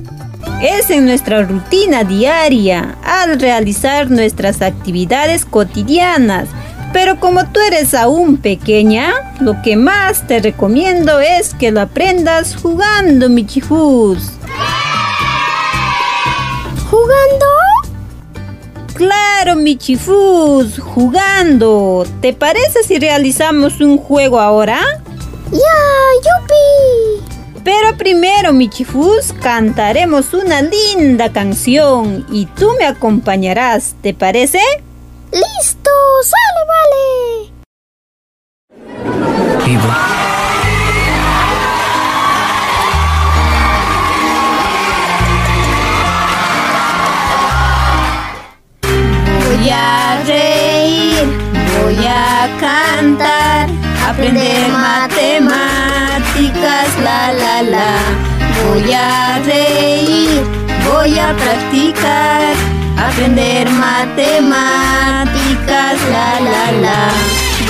es 0.61 0.89
en 0.89 1.05
nuestra 1.05 1.43
rutina 1.43 2.03
diaria, 2.03 2.97
al 3.03 3.39
realizar 3.39 4.09
nuestras 4.09 4.61
actividades 4.61 5.45
cotidianas 5.45 6.47
pero 6.93 7.21
como 7.21 7.45
tú 7.45 7.61
eres 7.61 7.93
aún 7.93 8.35
pequeña, 8.35 9.13
lo 9.39 9.61
que 9.61 9.77
más 9.77 10.27
te 10.27 10.39
recomiendo 10.39 11.21
es 11.21 11.53
que 11.53 11.71
lo 11.71 11.79
aprendas 11.79 12.57
jugando, 12.57 13.29
Michifus. 13.29 14.31
¿Jugando? 16.89 17.45
Claro 18.93 19.31
Claro, 19.43 19.55
Michifus, 19.55 20.77
jugando. 20.77 22.05
¿Te 22.21 22.31
parece 22.31 22.83
si 22.83 22.99
realizamos 22.99 23.81
un 23.81 23.97
juego 23.97 24.39
ahora? 24.39 24.79
¡Ya, 25.51 25.59
yupi! 26.21 27.30
Pero 27.63 27.95
primero, 27.95 28.53
Michifus, 28.53 29.33
cantaremos 29.39 30.33
una 30.33 30.61
linda 30.63 31.31
canción 31.31 32.25
y 32.31 32.47
tú 32.47 32.71
me 32.79 32.85
acompañarás, 32.85 33.93
¿te 34.01 34.15
parece? 34.15 34.59
¡Listo! 35.31 35.91
¡Sale, 36.23 36.65
vale! 36.67 37.51
Vivo. 39.65 39.93
Voy 49.45 49.69
a 49.69 50.23
reír, 50.25 51.25
voy 51.83 52.05
a 52.07 52.49
cantar, 52.59 53.69
aprender 54.07 54.69
matemáticas, 54.71 55.10
la 57.11 57.33
la 57.33 57.61
la. 57.73 57.91
Voy 58.59 58.87
a 58.93 59.39
reír, 59.51 60.41
voy 60.89 61.13
a 61.19 61.29
practicar, 61.43 62.53
aprender 63.07 63.65
matemáticas, 63.69 65.95
la 66.15 66.29
la 66.49 66.65
la. 66.83 67.01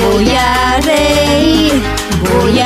Voy 0.02 0.30
a 0.32 0.34
reír, 0.92 1.74
voy 2.30 2.58
a 2.60 2.62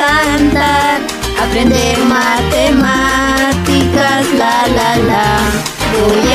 cantar, 0.00 0.96
aprender 1.44 1.96
matemáticas, 2.20 4.22
la 4.40 4.56
la 4.78 4.90
la. 5.10 5.28
Voy 5.94 6.28
a 6.32 6.34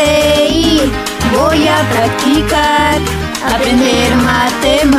reír, 0.00 0.84
voy 1.32 1.68
a 1.68 1.78
practicar, 1.90 2.98
aprender 3.54 4.14
matemáticas, 4.16 4.94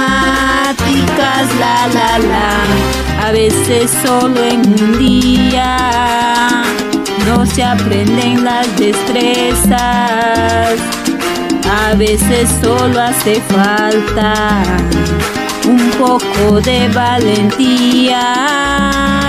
la 1.59 1.87
la 1.87 2.19
la. 2.19 3.27
A 3.27 3.31
veces 3.31 3.91
solo 4.05 4.43
en 4.43 4.61
un 4.61 4.99
día 4.99 5.77
no 7.27 7.45
se 7.45 7.63
aprenden 7.63 8.43
las 8.43 8.67
destrezas. 8.77 9.77
A 11.69 11.93
veces 11.95 12.49
solo 12.61 13.01
hace 13.01 13.41
falta 13.41 14.63
un 15.67 15.91
poco 15.91 16.61
de 16.61 16.87
valentía. 16.89 18.23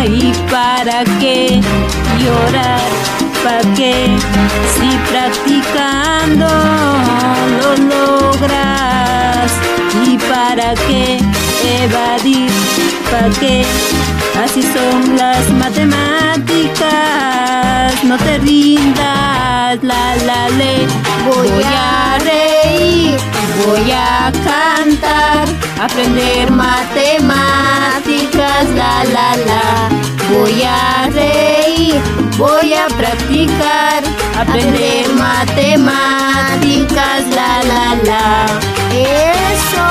¿Y 0.06 0.32
para 0.50 1.04
qué 1.20 1.60
llorar? 2.20 3.17
¿Para 3.44 3.74
qué? 3.74 4.08
Si 4.74 4.98
practicando 5.10 6.46
lo 7.60 7.70
logras. 7.76 9.52
¿Y 10.06 10.18
para 10.18 10.74
qué 10.74 11.18
evadir? 11.82 12.50
¿Para 13.10 13.30
qué? 13.40 13.64
Así 14.44 14.62
son 14.62 15.16
las 15.16 15.50
matemáticas. 15.50 18.04
No 18.04 18.16
te 18.16 18.38
rindas, 18.38 19.82
la 19.82 20.14
la 20.28 20.48
le. 20.50 20.86
Voy 21.26 21.50
a 21.64 22.18
reír, 22.20 23.18
voy 23.66 23.90
a 23.90 24.30
cantar, 24.44 25.48
aprender 25.80 26.52
matemáticas, 26.52 28.68
la 28.76 29.02
la 29.16 29.36
la. 29.48 29.88
Voy 30.30 30.62
a 30.62 31.08
reír, 31.10 32.00
voy 32.38 32.74
a 32.74 32.86
practicar, 32.96 34.04
aprender 34.38 35.12
matemáticas, 35.14 37.26
la 37.34 37.64
la 37.64 37.96
la. 38.04 38.46
Eso. 38.92 39.88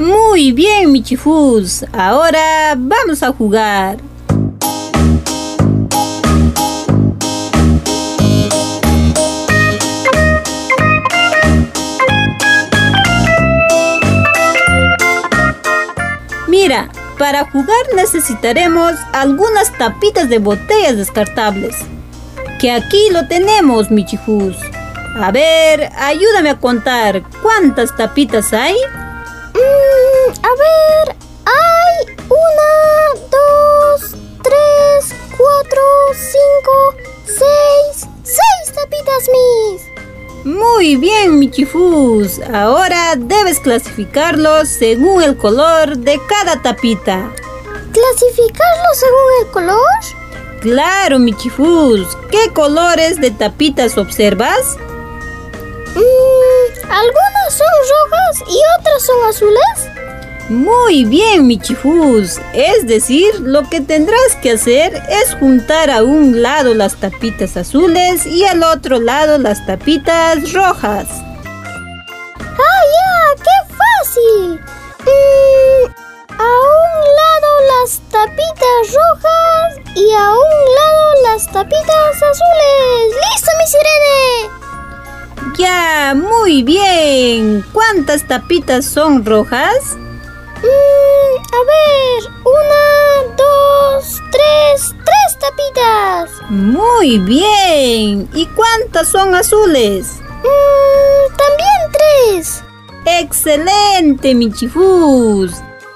Muy 0.00 0.52
bien, 0.52 0.90
Michifus. 0.92 1.84
Ahora 1.92 2.74
vamos 2.74 3.22
a 3.22 3.32
jugar. 3.32 3.98
Mira, 16.48 16.88
para 17.18 17.44
jugar 17.50 17.68
necesitaremos 17.94 18.94
algunas 19.12 19.70
tapitas 19.76 20.30
de 20.30 20.38
botellas 20.38 20.96
descartables. 20.96 21.76
Que 22.58 22.72
aquí 22.72 23.10
lo 23.12 23.28
tenemos, 23.28 23.90
Michifus. 23.90 24.56
A 25.20 25.30
ver, 25.30 25.90
ayúdame 25.98 26.48
a 26.48 26.58
contar 26.58 27.22
cuántas 27.42 27.94
tapitas 27.94 28.54
hay. 28.54 28.76
Mm, 29.54 30.30
a 30.42 30.52
ver, 30.56 31.16
hay 31.44 32.16
una, 32.28 33.20
dos, 33.30 34.14
tres, 34.42 35.14
cuatro, 35.36 35.82
cinco, 36.14 36.94
seis, 37.26 38.08
seis 38.22 38.74
tapitas, 38.74 39.28
mis. 39.32 39.90
Muy 40.44 40.96
bien, 40.96 41.38
Michifus. 41.38 42.40
Ahora 42.54 43.14
debes 43.16 43.60
clasificarlos 43.60 44.68
según 44.68 45.22
el 45.22 45.36
color 45.36 45.98
de 45.98 46.18
cada 46.28 46.62
tapita. 46.62 47.30
¿Clasificarlos 47.92 48.96
según 48.96 49.44
el 49.44 49.50
color? 49.52 50.60
Claro, 50.60 51.18
Michifus. 51.18 52.16
¿Qué 52.30 52.52
colores 52.52 53.20
de 53.20 53.30
tapitas 53.30 53.98
observas? 53.98 54.76
Mm, 55.94 56.39
algunas 56.90 57.52
son 57.52 57.66
rojas 57.90 58.50
y 58.50 58.60
otras 58.78 59.06
son 59.06 59.28
azules. 59.28 60.00
Muy 60.50 61.04
bien, 61.04 61.46
Michifus. 61.46 62.40
Es 62.52 62.84
decir, 62.84 63.38
lo 63.38 63.68
que 63.70 63.80
tendrás 63.80 64.34
que 64.42 64.50
hacer 64.50 65.00
es 65.08 65.34
juntar 65.36 65.90
a 65.90 66.02
un 66.02 66.42
lado 66.42 66.74
las 66.74 66.96
tapitas 66.96 67.56
azules 67.56 68.26
y 68.26 68.44
al 68.44 68.64
otro 68.64 68.98
lado 68.98 69.38
las 69.38 69.64
tapitas 69.64 70.52
rojas. 70.52 71.06
¡Ah, 72.40 72.82
ya! 72.96 73.36
¡Qué 73.36 73.74
fácil! 73.76 74.60
Mm, 75.04 75.84
a 76.32 76.50
un 76.74 76.92
lado 77.20 77.50
las 77.72 78.00
tapitas 78.10 78.82
rojas 78.92 79.78
y 79.94 80.12
a 80.12 80.30
un 80.32 80.74
lado 80.74 81.22
las 81.22 81.46
tapitas 81.46 82.16
azules. 82.16 83.14
¡Listo, 83.14 83.50
mi 83.60 83.66
sirene! 83.68 84.69
Ya, 85.56 86.14
muy 86.14 86.62
bien. 86.62 87.64
¿Cuántas 87.72 88.26
tapitas 88.26 88.84
son 88.84 89.24
rojas? 89.24 89.96
Mm, 90.62 91.36
a 91.54 91.60
ver, 91.70 92.32
una, 92.44 93.34
dos, 93.36 94.20
tres, 94.30 94.94
tres 95.04 95.38
tapitas. 95.38 96.30
Muy 96.50 97.18
bien. 97.18 98.28
¿Y 98.34 98.46
cuántas 98.54 99.08
son 99.08 99.34
azules? 99.34 100.20
Mm, 100.42 101.36
también 101.36 101.92
tres. 101.92 102.62
Excelente, 103.06 104.34
Michifus. 104.34 105.52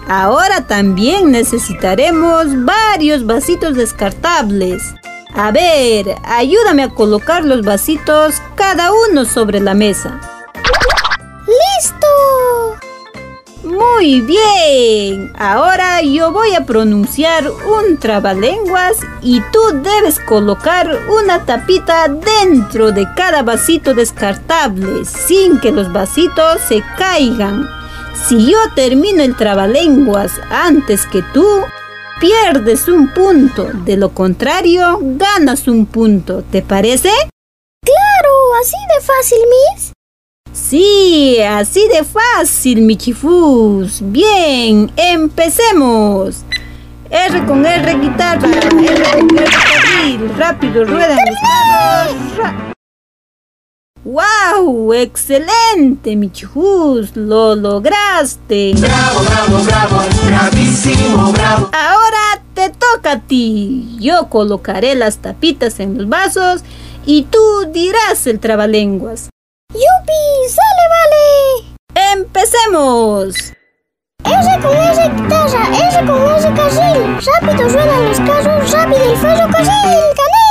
Ahora 0.09 0.67
también 0.67 1.31
necesitaremos 1.31 2.47
varios 2.65 3.25
vasitos 3.25 3.75
descartables. 3.75 4.95
A 5.37 5.51
ver, 5.51 6.17
ayúdame 6.25 6.85
a 6.85 6.91
colocar 6.91 7.45
los 7.45 7.63
vasitos 7.63 8.37
cada 8.55 8.93
uno 8.93 9.25
sobre 9.25 9.59
la 9.59 9.75
mesa. 9.75 10.21
¡Listo! 11.45 12.07
Muy 13.65 14.21
bien. 14.21 15.33
Ahora 15.37 16.03
yo 16.03 16.31
voy 16.31 16.55
a 16.55 16.65
pronunciar 16.65 17.51
un 17.51 17.97
trabalenguas 17.97 18.99
y 19.23 19.41
tú 19.53 19.61
debes 19.83 20.21
colocar 20.21 20.89
una 21.11 21.45
tapita 21.45 22.07
dentro 22.09 22.93
de 22.93 23.09
cada 23.17 23.43
vasito 23.43 23.93
descartable 23.93 25.05
sin 25.05 25.59
que 25.59 25.73
los 25.73 25.93
vasitos 25.93 26.61
se 26.69 26.85
caigan. 26.97 27.69
Si 28.29 28.53
yo 28.53 28.59
termino 28.77 29.25
el 29.25 29.35
trabalenguas 29.35 30.33
antes 30.51 31.07
que 31.07 31.23
tú, 31.33 31.45
pierdes 32.21 32.89
un 32.89 33.13
punto. 33.13 33.69
De 33.85 33.97
lo 33.97 34.11
contrario, 34.11 34.99
ganas 35.01 35.69
un 35.69 35.87
punto. 35.87 36.43
¿Te 36.43 36.63
parece? 36.63 37.11
Claro, 37.83 38.55
así 38.61 38.77
de 38.95 39.05
fácil, 39.05 39.39
Miss. 39.51 39.93
Sí, 40.53 41.41
así 41.41 41.89
de 41.89 42.05
fácil, 42.05 42.83
Michifus. 42.83 44.01
Bien, 44.03 44.91
empecemos. 44.97 46.45
R 47.11 47.47
con 47.47 47.67
R 47.67 47.95
guitarra, 47.99 48.49
R 48.49 48.71
con 48.71 48.81
R 48.81 49.45
carril, 49.45 50.31
rápido 50.37 50.85
ruedan 50.85 51.19
los. 51.19 52.74
¡Wow! 54.05 54.93
¡Excelente, 54.93 56.15
Michijus! 56.15 57.17
¡Lo 57.17 57.55
lograste! 57.55 58.75
¡Bravo, 58.77 59.21
bravo, 59.23 59.65
bravo! 59.65 60.03
¡Bravísimo, 60.27 61.33
bravo! 61.33 61.71
Ahora 61.73 62.43
te 62.53 62.69
toca 62.69 63.13
a 63.13 63.21
ti. 63.21 63.97
Yo 63.99 64.29
colocaré 64.29 64.95
las 64.95 65.19
tapitas 65.19 65.81
en 65.81 65.97
los 65.97 66.07
vasos 66.07 66.65
y 67.07 67.23
tú 67.23 67.39
dirás 67.73 68.27
el 68.27 68.41
trabalenguas. 68.41 69.31
¡Yupi! 69.73 70.49
¡Sale, 70.51 70.85
vale! 71.95 72.13
¡Empecemos! 72.13 73.55
R 74.23 74.63
con 74.63 74.77
R 74.77 75.15
guitarra, 75.17 75.67
R 75.79 76.07
con 76.07 76.23
R 76.31 76.55
carril. 76.55 77.19
Rápido 77.25 77.71
suenan 77.71 78.09
los 78.09 78.21
carros, 78.21 78.71
rápido 78.71 79.13
el 79.13 79.17
ferrocarril. 79.17 80.44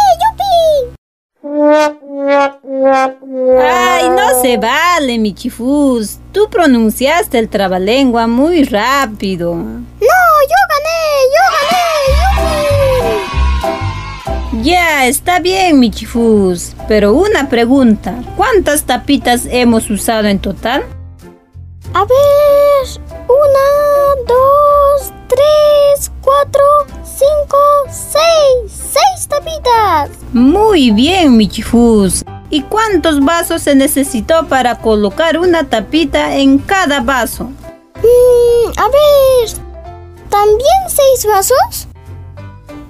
Ay, 3.61 4.09
no 4.09 4.41
se 4.41 4.57
vale, 4.57 5.19
Michifus. 5.19 6.17
Tú 6.31 6.49
pronunciaste 6.49 7.37
el 7.37 7.47
trabalengua 7.49 8.25
muy 8.27 8.63
rápido. 8.63 9.53
No, 9.53 9.83
yo 9.99 10.59
gané, 10.71 11.01
yo 11.35 11.43
gané. 14.51 14.63
Ya, 14.63 15.05
está 15.05 15.39
bien, 15.39 15.79
Michifus. 15.79 16.73
Pero 16.87 17.13
una 17.13 17.49
pregunta. 17.49 18.15
¿Cuántas 18.35 18.83
tapitas 18.83 19.45
hemos 19.45 19.89
usado 19.89 20.27
en 20.27 20.39
total? 20.39 20.83
A 21.93 22.05
ver, 22.05 22.87
una, 23.27 24.15
dos, 24.27 25.13
tres, 25.27 26.11
cuatro, 26.21 26.63
cinco, 27.03 27.57
seis. 27.89 28.71
¡Seis 28.71 29.27
tapitas! 29.27 30.22
Muy 30.33 30.89
bien, 30.89 31.37
Michifus. 31.37 32.25
¿Y 32.49 32.63
cuántos 32.63 33.23
vasos 33.23 33.61
se 33.61 33.75
necesitó 33.75 34.47
para 34.47 34.79
colocar 34.79 35.37
una 35.37 35.69
tapita 35.69 36.35
en 36.35 36.57
cada 36.57 37.01
vaso? 37.01 37.45
Mm, 37.45 38.71
a 38.75 38.87
ver, 38.87 39.49
¿también 40.29 40.81
seis 40.87 41.27
vasos? 41.27 41.87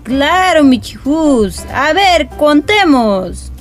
Claro, 0.03 0.63
Michifus. 0.63 1.65
A 1.73 1.91
ver, 1.91 2.29
contemos. 2.37 3.51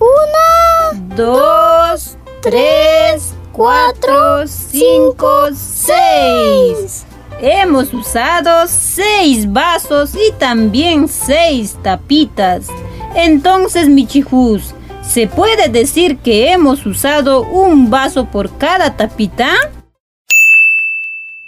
Una, 0.00 1.00
dos, 1.16 2.16
tres, 2.42 3.34
cuatro, 3.52 4.46
cinco, 4.48 5.48
seis. 5.54 7.04
Hemos 7.40 7.94
usado 7.94 8.66
seis 8.66 9.52
vasos 9.52 10.10
y 10.14 10.32
también 10.38 11.06
seis 11.06 11.76
tapitas. 11.84 12.66
Entonces, 13.14 13.88
Michijus, 13.88 14.74
¿se 15.02 15.28
puede 15.28 15.68
decir 15.68 16.18
que 16.18 16.50
hemos 16.50 16.84
usado 16.84 17.42
un 17.42 17.90
vaso 17.90 18.24
por 18.26 18.58
cada 18.58 18.96
tapita? 18.96 19.52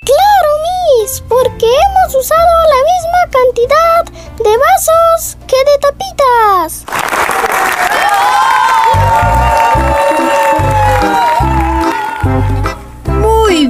Claro, 0.05 0.51
Miss, 1.03 1.23
porque 1.29 1.67
hemos 1.67 2.15
usado 2.15 2.49
la 2.69 2.81
misma 2.93 3.23
cantidad 3.33 4.05
de 4.45 4.57
vasos 4.57 5.37
que 5.49 5.57
de 5.57 5.79
tapitas. 5.81 6.85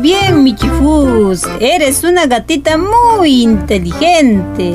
Bien, 0.00 0.42
Michifus. 0.42 1.42
Eres 1.60 2.04
una 2.04 2.26
gatita 2.26 2.76
muy 2.78 3.42
inteligente. 3.42 4.74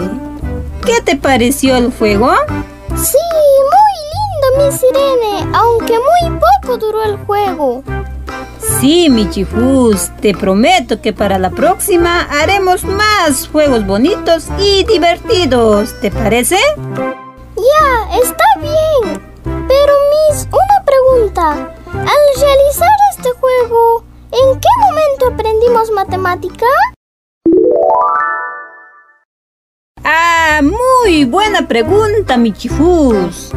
¿Qué 0.85 1.01
te 1.03 1.15
pareció 1.15 1.75
el 1.75 1.91
juego? 1.91 2.31
Sí, 2.95 3.17
muy 3.71 3.95
lindo, 4.13 4.71
mi 4.71 4.71
Sirene, 4.77 5.57
aunque 5.57 5.93
muy 5.93 6.39
poco 6.39 6.77
duró 6.77 7.03
el 7.03 7.17
juego. 7.17 7.83
Sí, 8.79 9.09
Michifus, 9.09 10.11
te 10.21 10.33
prometo 10.33 11.01
que 11.01 11.13
para 11.13 11.39
la 11.39 11.49
próxima 11.49 12.21
haremos 12.29 12.83
más 12.83 13.47
juegos 13.47 13.85
bonitos 13.85 14.47
y 14.59 14.83
divertidos. 14.85 15.99
¿Te 16.01 16.11
parece? 16.11 16.57
Ya, 16.77 18.19
está 18.21 18.45
bien. 18.61 19.21
Pero, 19.43 19.93
Miss, 20.29 20.47
una 20.51 20.85
pregunta. 20.85 21.51
Al 21.91 22.41
realizar 22.41 22.89
este 23.11 23.29
juego, 23.39 24.04
¿En 24.31 24.59
qué 24.59 24.67
momento 24.81 25.27
aprendimos 25.33 25.91
matemática? 25.91 26.65
Ah, 30.03 30.61
muy 30.63 31.25
buena 31.25 31.67
pregunta, 31.67 32.37
Michifus. 32.37 33.51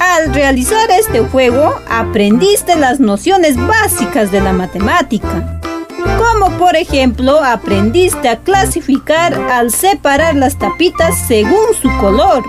Al 0.00 0.32
realizar 0.32 0.90
este 0.90 1.20
juego, 1.20 1.74
aprendiste 1.88 2.76
las 2.76 3.00
nociones 3.00 3.56
básicas 3.56 4.30
de 4.32 4.40
la 4.40 4.52
matemática. 4.52 5.60
Como 6.18 6.56
por 6.58 6.76
ejemplo, 6.76 7.42
aprendiste 7.42 8.28
a 8.28 8.38
clasificar 8.38 9.34
al 9.50 9.70
separar 9.70 10.34
las 10.34 10.58
tapitas 10.58 11.18
según 11.26 11.74
su 11.80 11.88
color. 11.98 12.42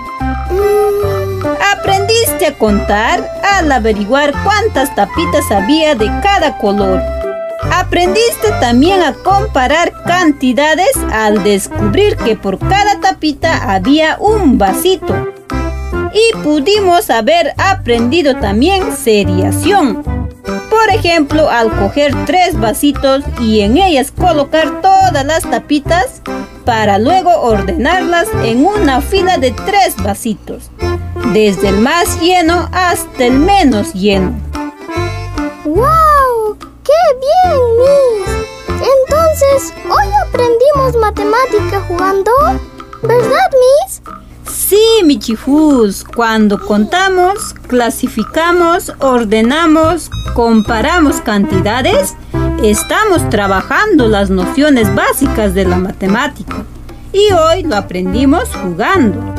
Aprendiste 1.76 2.46
a 2.46 2.58
contar 2.58 3.28
al 3.42 3.70
averiguar 3.70 4.32
cuántas 4.42 4.94
tapitas 4.94 5.50
había 5.50 5.94
de 5.94 6.06
cada 6.22 6.56
color. 6.58 7.17
Aprendiste 7.60 8.50
también 8.60 9.02
a 9.02 9.14
comparar 9.14 9.92
cantidades 10.04 10.92
al 11.12 11.42
descubrir 11.42 12.16
que 12.16 12.36
por 12.36 12.58
cada 12.58 13.00
tapita 13.00 13.72
había 13.72 14.16
un 14.18 14.58
vasito. 14.58 15.32
Y 16.12 16.36
pudimos 16.38 17.10
haber 17.10 17.54
aprendido 17.58 18.36
también 18.36 18.96
seriación. 18.96 20.02
Por 20.70 20.90
ejemplo, 20.90 21.50
al 21.50 21.70
coger 21.70 22.14
tres 22.24 22.58
vasitos 22.58 23.24
y 23.40 23.60
en 23.60 23.76
ellas 23.76 24.10
colocar 24.10 24.80
todas 24.80 25.24
las 25.24 25.42
tapitas 25.42 26.22
para 26.64 26.98
luego 26.98 27.30
ordenarlas 27.40 28.28
en 28.44 28.64
una 28.64 29.00
fila 29.00 29.38
de 29.38 29.50
tres 29.50 29.96
vasitos, 29.96 30.70
desde 31.32 31.68
el 31.68 31.78
más 31.78 32.20
lleno 32.20 32.68
hasta 32.72 33.26
el 33.26 33.38
menos 33.38 33.92
lleno. 33.92 34.34
¡Wow! 35.64 35.97
¡Qué 37.20 37.48
bien, 37.48 37.60
Miss! 37.78 38.48
Entonces, 38.68 39.74
hoy 39.84 40.06
aprendimos 40.26 40.96
matemática 41.00 41.80
jugando, 41.88 42.30
¿verdad, 43.02 43.50
Miss? 43.52 44.02
Sí, 44.50 45.02
Michifus. 45.04 46.04
Cuando 46.04 46.60
contamos, 46.60 47.54
clasificamos, 47.66 48.92
ordenamos, 49.00 50.10
comparamos 50.34 51.20
cantidades, 51.20 52.14
estamos 52.62 53.28
trabajando 53.30 54.08
las 54.08 54.30
nociones 54.30 54.94
básicas 54.94 55.54
de 55.54 55.64
la 55.64 55.76
matemática. 55.76 56.64
Y 57.12 57.32
hoy 57.32 57.62
lo 57.62 57.76
aprendimos 57.76 58.48
jugando. 58.54 59.34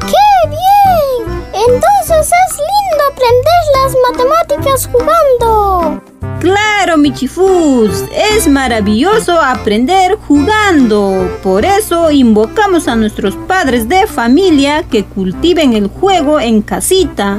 ¡Qué 0.00 0.48
bien! 0.48 1.39
Entonces 1.52 2.32
es 2.32 2.56
lindo 2.58 3.04
aprender 3.10 3.62
las 3.74 3.96
matemáticas 4.08 4.88
jugando. 4.90 6.02
Claro, 6.40 6.96
Michifus, 6.96 8.04
es 8.14 8.48
maravilloso 8.48 9.38
aprender 9.38 10.16
jugando. 10.26 11.38
Por 11.42 11.64
eso 11.64 12.10
invocamos 12.10 12.88
a 12.88 12.96
nuestros 12.96 13.36
padres 13.36 13.88
de 13.88 14.06
familia 14.06 14.84
que 14.84 15.04
cultiven 15.04 15.74
el 15.74 15.88
juego 15.88 16.40
en 16.40 16.62
casita. 16.62 17.38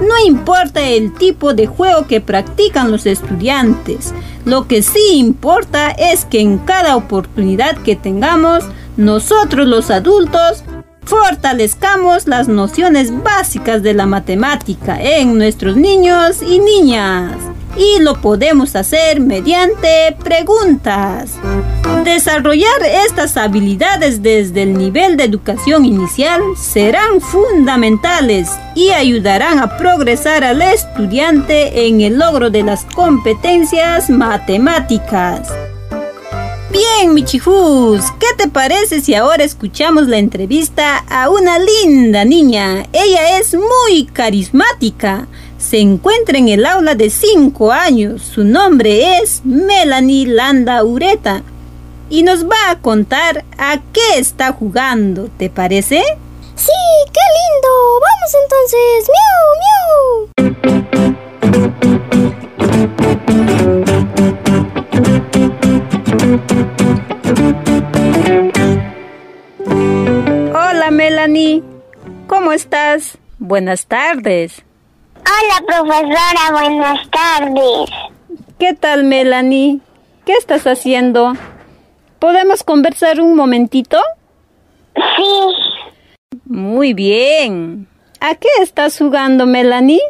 No 0.00 0.18
importa 0.26 0.80
el 0.82 1.14
tipo 1.14 1.54
de 1.54 1.66
juego 1.66 2.06
que 2.06 2.20
practican 2.20 2.90
los 2.90 3.06
estudiantes. 3.06 4.14
Lo 4.44 4.66
que 4.66 4.82
sí 4.82 5.12
importa 5.14 5.90
es 5.90 6.24
que 6.24 6.40
en 6.40 6.58
cada 6.58 6.96
oportunidad 6.96 7.76
que 7.76 7.94
tengamos, 7.94 8.64
nosotros 8.96 9.68
los 9.68 9.90
adultos 9.90 10.64
fortalezcamos 11.04 12.26
las 12.26 12.48
nociones 12.48 13.12
básicas 13.22 13.82
de 13.82 13.94
la 13.94 14.06
matemática 14.06 15.00
en 15.00 15.36
nuestros 15.36 15.76
niños 15.76 16.42
y 16.42 16.58
niñas 16.58 17.36
y 17.76 18.00
lo 18.00 18.20
podemos 18.20 18.76
hacer 18.76 19.20
mediante 19.20 20.16
preguntas. 20.22 21.36
Desarrollar 22.04 22.82
estas 23.06 23.36
habilidades 23.36 24.22
desde 24.22 24.62
el 24.62 24.76
nivel 24.76 25.16
de 25.16 25.24
educación 25.24 25.84
inicial 25.84 26.40
serán 26.56 27.20
fundamentales 27.20 28.50
y 28.74 28.90
ayudarán 28.90 29.58
a 29.58 29.76
progresar 29.76 30.44
al 30.44 30.62
estudiante 30.62 31.86
en 31.86 32.00
el 32.00 32.18
logro 32.18 32.50
de 32.50 32.62
las 32.62 32.84
competencias 32.84 34.10
matemáticas. 34.10 35.52
Bien, 36.70 37.12
Michifus, 37.12 38.04
¿qué 38.18 38.26
te 38.36 38.48
parece 38.48 39.00
si 39.00 39.14
ahora 39.14 39.44
escuchamos 39.44 40.06
la 40.06 40.18
entrevista 40.18 41.04
a 41.08 41.28
una 41.28 41.58
linda 41.58 42.24
niña? 42.24 42.86
Ella 42.92 43.38
es 43.38 43.54
muy 43.54 44.06
carismática 44.06 45.26
se 45.60 45.78
encuentra 45.78 46.38
en 46.38 46.48
el 46.48 46.64
aula 46.66 46.94
de 46.94 47.10
5 47.10 47.70
años. 47.70 48.22
Su 48.22 48.44
nombre 48.44 49.18
es 49.18 49.42
Melanie 49.44 50.26
Landa 50.26 50.82
Ureta 50.82 51.42
y 52.08 52.22
nos 52.22 52.44
va 52.44 52.70
a 52.70 52.78
contar 52.78 53.44
a 53.58 53.78
qué 53.92 54.18
está 54.18 54.52
jugando. 54.52 55.28
¿Te 55.36 55.50
parece? 55.50 56.02
Sí, 56.56 56.72
qué 57.12 57.20
lindo. 57.38 57.68
Vamos 58.00 58.34
entonces. 58.42 59.10
Miau, 59.14 59.54
miau. 62.00 62.19
¿Cómo 72.28 72.52
estás? 72.52 73.18
Buenas 73.38 73.84
tardes. 73.84 74.64
Hola, 75.16 75.66
profesora, 75.66 76.50
buenas 76.50 77.10
tardes. 77.10 77.90
¿Qué 78.58 78.72
tal, 78.72 79.04
Melanie? 79.04 79.80
¿Qué 80.24 80.32
estás 80.32 80.66
haciendo? 80.66 81.34
¿Podemos 82.18 82.62
conversar 82.62 83.20
un 83.20 83.36
momentito? 83.36 83.98
Sí. 84.94 86.38
Muy 86.46 86.94
bien. 86.94 87.86
¿A 88.20 88.34
qué 88.36 88.48
estás 88.62 88.96
jugando, 88.96 89.44
Melanie? 89.44 90.00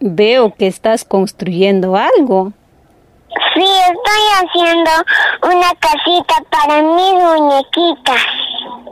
Veo 0.00 0.52
que 0.56 0.66
estás 0.66 1.04
construyendo 1.04 1.94
algo. 1.94 2.52
Sí, 3.54 3.62
estoy 3.62 4.24
haciendo 4.42 4.90
una 5.44 5.70
casita 5.78 6.34
para 6.50 6.82
mis 6.82 7.12
muñequitas. 7.12 8.20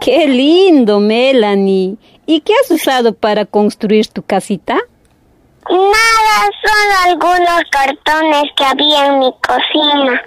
¡Qué 0.00 0.26
lindo, 0.26 1.00
Melanie! 1.00 1.96
¿Y 2.26 2.40
qué 2.40 2.52
has 2.62 2.70
usado 2.70 3.14
para 3.14 3.44
construir 3.44 4.06
tu 4.08 4.22
casita? 4.22 4.78
Nada, 5.68 6.50
son 6.62 7.10
algunos 7.10 7.62
cartones 7.70 8.44
que 8.56 8.64
había 8.64 9.06
en 9.06 9.18
mi 9.18 9.32
cocina. 9.46 10.22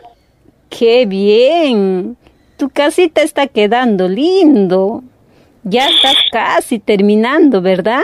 ¡Qué 0.69 1.05
bien! 1.05 2.17
Tu 2.57 2.69
casita 2.69 3.21
está 3.21 3.47
quedando 3.47 4.07
lindo. 4.07 5.03
Ya 5.63 5.87
estás 5.89 6.15
casi 6.31 6.79
terminando, 6.79 7.61
¿verdad? 7.61 8.03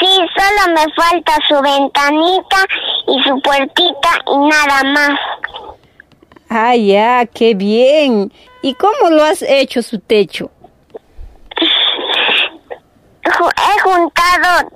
Sí, 0.00 0.06
solo 0.06 0.74
me 0.74 0.92
falta 0.94 1.32
su 1.48 1.54
ventanita 1.60 2.66
y 3.06 3.22
su 3.22 3.40
puertita 3.40 4.10
y 4.26 4.38
nada 4.38 4.82
más. 4.84 5.18
Ah, 6.48 6.74
ya, 6.76 7.26
qué 7.26 7.54
bien. 7.54 8.32
¿Y 8.62 8.74
cómo 8.74 9.10
lo 9.10 9.22
has 9.22 9.42
hecho 9.42 9.82
su 9.82 9.98
techo? 10.00 10.50
He 13.24 13.80
juntado 13.80 14.70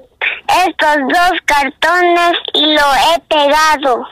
estos 0.67 0.97
dos 1.09 1.41
cartones 1.47 2.33
y 2.53 2.67
lo 2.67 2.81
he 2.81 3.21
pegado. 3.29 4.07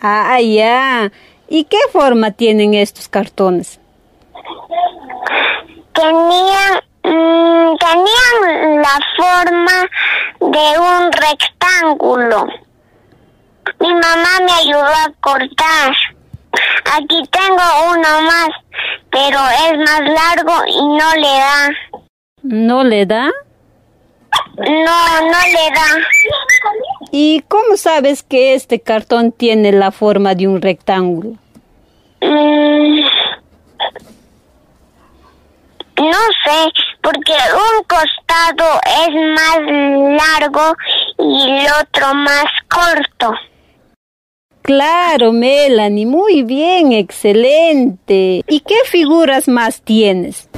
Ah, 0.00 0.40
ya. 0.40 1.12
¿Y 1.48 1.64
qué 1.64 1.78
forma 1.92 2.30
tienen 2.30 2.74
estos 2.74 3.08
cartones? 3.08 3.78
Tenían, 5.92 6.80
mm, 7.02 7.76
tenían 7.76 8.82
la 8.82 8.98
forma 9.16 9.86
de 10.40 10.78
un 10.78 11.12
rectángulo. 11.12 12.46
Mi 13.78 13.92
mamá 13.92 14.40
me 14.44 14.52
ayudó 14.52 14.86
a 14.86 15.12
cortar. 15.20 15.94
Aquí 16.94 17.22
tengo 17.30 17.62
uno 17.90 18.22
más, 18.22 18.48
pero 19.10 19.38
es 19.66 19.78
más 19.78 20.00
largo 20.00 20.64
y 20.66 20.82
no 20.82 21.14
le 21.14 21.28
da. 21.28 21.70
¿No 22.42 22.84
le 22.84 23.06
da? 23.06 23.30
No, 24.56 25.20
no 25.20 25.38
le 25.46 25.70
da. 25.74 26.06
¿Y 27.10 27.42
cómo 27.48 27.76
sabes 27.76 28.22
que 28.22 28.54
este 28.54 28.80
cartón 28.80 29.32
tiene 29.32 29.72
la 29.72 29.90
forma 29.92 30.34
de 30.34 30.48
un 30.48 30.60
rectángulo? 30.60 31.36
Mm, 32.20 33.00
no 35.98 36.18
sé, 36.44 36.72
porque 37.02 37.32
un 37.32 37.84
costado 37.84 38.80
es 39.06 39.14
más 39.34 39.58
largo 40.40 40.76
y 41.18 41.50
el 41.50 41.66
otro 41.80 42.14
más 42.14 42.46
corto. 42.68 43.34
Claro, 44.62 45.32
Melanie, 45.32 46.06
muy 46.06 46.42
bien, 46.42 46.92
excelente. 46.92 48.42
¿Y 48.48 48.60
qué 48.60 48.76
figuras 48.84 49.48
más 49.48 49.82
tienes? 49.82 50.48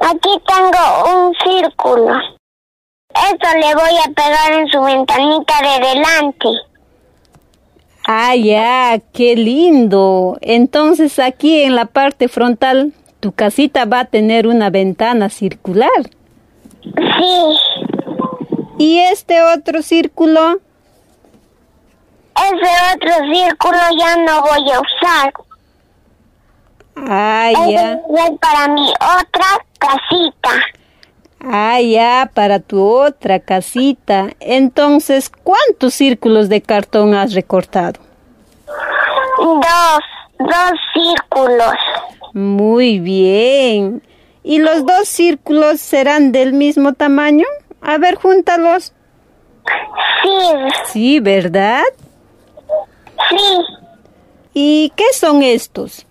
Aquí 0.00 0.30
tengo 0.46 1.26
un 1.26 1.34
círculo. 1.42 2.12
Esto 3.10 3.48
le 3.54 3.74
voy 3.74 3.96
a 4.04 4.10
pegar 4.14 4.60
en 4.60 4.68
su 4.68 4.80
ventanita 4.80 5.54
de 5.62 5.88
delante. 5.88 6.48
Ah, 8.06 8.36
ya, 8.36 9.00
qué 9.12 9.34
lindo. 9.34 10.38
Entonces 10.40 11.18
aquí 11.18 11.62
en 11.62 11.74
la 11.74 11.86
parte 11.86 12.28
frontal, 12.28 12.92
tu 13.20 13.32
casita 13.32 13.86
va 13.86 14.00
a 14.00 14.04
tener 14.04 14.46
una 14.46 14.70
ventana 14.70 15.30
circular. 15.30 16.10
Sí. 16.82 17.58
¿Y 18.78 18.98
este 18.98 19.42
otro 19.42 19.82
círculo? 19.82 20.60
Ese 22.44 22.94
otro 22.94 23.14
círculo 23.32 23.78
ya 23.98 24.16
no 24.16 24.40
voy 24.42 24.70
a 24.70 24.80
usar. 24.80 25.32
Ah, 26.96 27.50
Ese 27.52 27.72
ya. 27.72 27.92
es 27.92 28.38
para 28.40 28.68
mi 28.68 28.90
otra 28.90 29.46
casita. 29.78 30.50
Ah, 31.40 31.80
ya, 31.80 32.30
para 32.34 32.58
tu 32.58 32.82
otra 32.84 33.38
casita. 33.40 34.30
Entonces, 34.40 35.30
¿cuántos 35.30 35.94
círculos 35.94 36.48
de 36.48 36.60
cartón 36.60 37.14
has 37.14 37.32
recortado? 37.34 38.00
Dos, 39.38 40.00
dos 40.38 40.72
círculos. 40.92 41.74
Muy 42.34 42.98
bien. 42.98 44.02
¿Y 44.42 44.58
los 44.58 44.84
dos 44.84 45.08
círculos 45.08 45.80
serán 45.80 46.32
del 46.32 46.52
mismo 46.52 46.92
tamaño? 46.94 47.46
A 47.80 47.98
ver, 47.98 48.16
júntalos. 48.16 48.92
Sí, 50.22 50.30
Sí, 50.86 51.20
¿verdad? 51.20 51.84
Sí. 53.30 53.60
¿Y 54.54 54.92
qué 54.96 55.04
son 55.12 55.42
estos? 55.42 56.06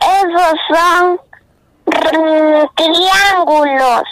Esos 0.00 0.58
son 0.68 1.20
triángulos. 2.76 4.02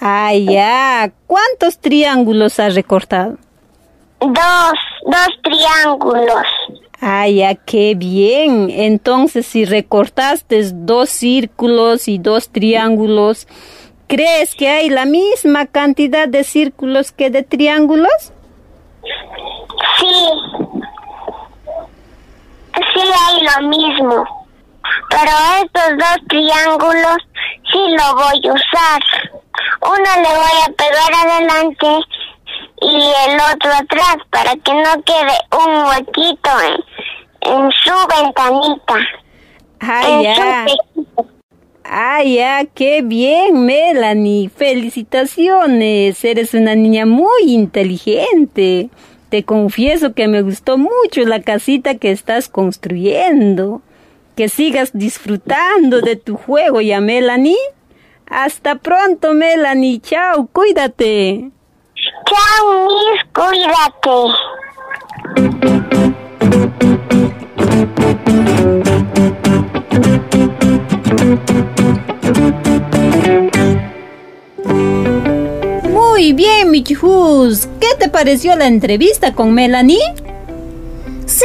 Ah, 0.00 0.34
ya. 0.34 1.12
¿Cuántos 1.26 1.78
triángulos 1.78 2.58
has 2.58 2.74
recortado? 2.74 3.38
Dos, 4.20 4.72
dos 5.04 5.28
triángulos. 5.42 6.46
Ah, 7.00 7.28
ya, 7.28 7.54
qué 7.56 7.94
bien. 7.96 8.70
Entonces, 8.70 9.46
si 9.46 9.64
recortaste 9.64 10.62
dos 10.72 11.10
círculos 11.10 12.06
y 12.06 12.18
dos 12.18 12.48
triángulos, 12.48 13.48
¿crees 14.06 14.54
que 14.54 14.68
hay 14.68 14.88
la 14.88 15.04
misma 15.04 15.66
cantidad 15.66 16.28
de 16.28 16.44
círculos 16.44 17.10
que 17.10 17.30
de 17.30 17.42
triángulos? 17.42 18.32
Sí. 19.98 20.28
Sí 22.94 23.02
hay 23.26 23.40
lo 23.42 23.68
mismo. 23.68 24.46
Pero 25.10 25.30
estos 25.62 25.98
dos 25.98 26.28
triángulos 26.28 27.16
sí 27.70 27.96
lo 27.96 28.14
voy 28.14 28.48
a 28.48 28.52
usar. 28.52 29.02
Uno 29.82 30.10
le 30.16 30.28
voy 30.36 30.58
a 30.66 30.72
pegar 30.72 31.12
adelante 31.26 31.86
y 32.80 33.12
el 33.28 33.40
otro 33.52 33.70
atrás 33.72 34.16
para 34.30 34.54
que 34.56 34.74
no 34.74 35.02
quede 35.04 35.36
un 35.64 35.84
huequito 35.86 36.50
en, 36.60 37.52
en 37.52 37.70
su 37.72 37.92
ventanita. 38.08 38.94
Ah, 39.80 40.02
en 40.08 40.22
ya. 40.22 40.66
su. 40.66 41.41
Ah, 41.84 42.22
ya, 42.22 42.64
qué 42.64 43.02
bien, 43.02 43.64
Melanie. 43.66 44.48
Felicitaciones. 44.48 46.24
Eres 46.24 46.54
una 46.54 46.74
niña 46.74 47.06
muy 47.06 47.42
inteligente. 47.48 48.88
Te 49.28 49.44
confieso 49.44 50.14
que 50.14 50.28
me 50.28 50.42
gustó 50.42 50.78
mucho 50.78 51.22
la 51.24 51.40
casita 51.42 51.96
que 51.96 52.10
estás 52.10 52.48
construyendo. 52.48 53.82
Que 54.36 54.48
sigas 54.48 54.90
disfrutando 54.92 56.00
de 56.00 56.16
tu 56.16 56.36
juego, 56.36 56.80
ya, 56.80 57.00
Melanie. 57.00 57.56
Hasta 58.26 58.76
pronto, 58.76 59.34
Melanie. 59.34 60.00
Chao, 60.00 60.48
cuídate. 60.52 61.50
Chao, 62.26 62.86
Miss, 62.86 63.24
cuídate. 63.34 64.32
Muy 76.22 76.34
bien, 76.34 76.70
Michihus. 76.70 77.66
¿Qué 77.80 77.88
te 77.98 78.08
pareció 78.08 78.54
la 78.54 78.68
entrevista 78.68 79.34
con 79.34 79.52
Melanie? 79.52 79.98
Sí, 81.26 81.44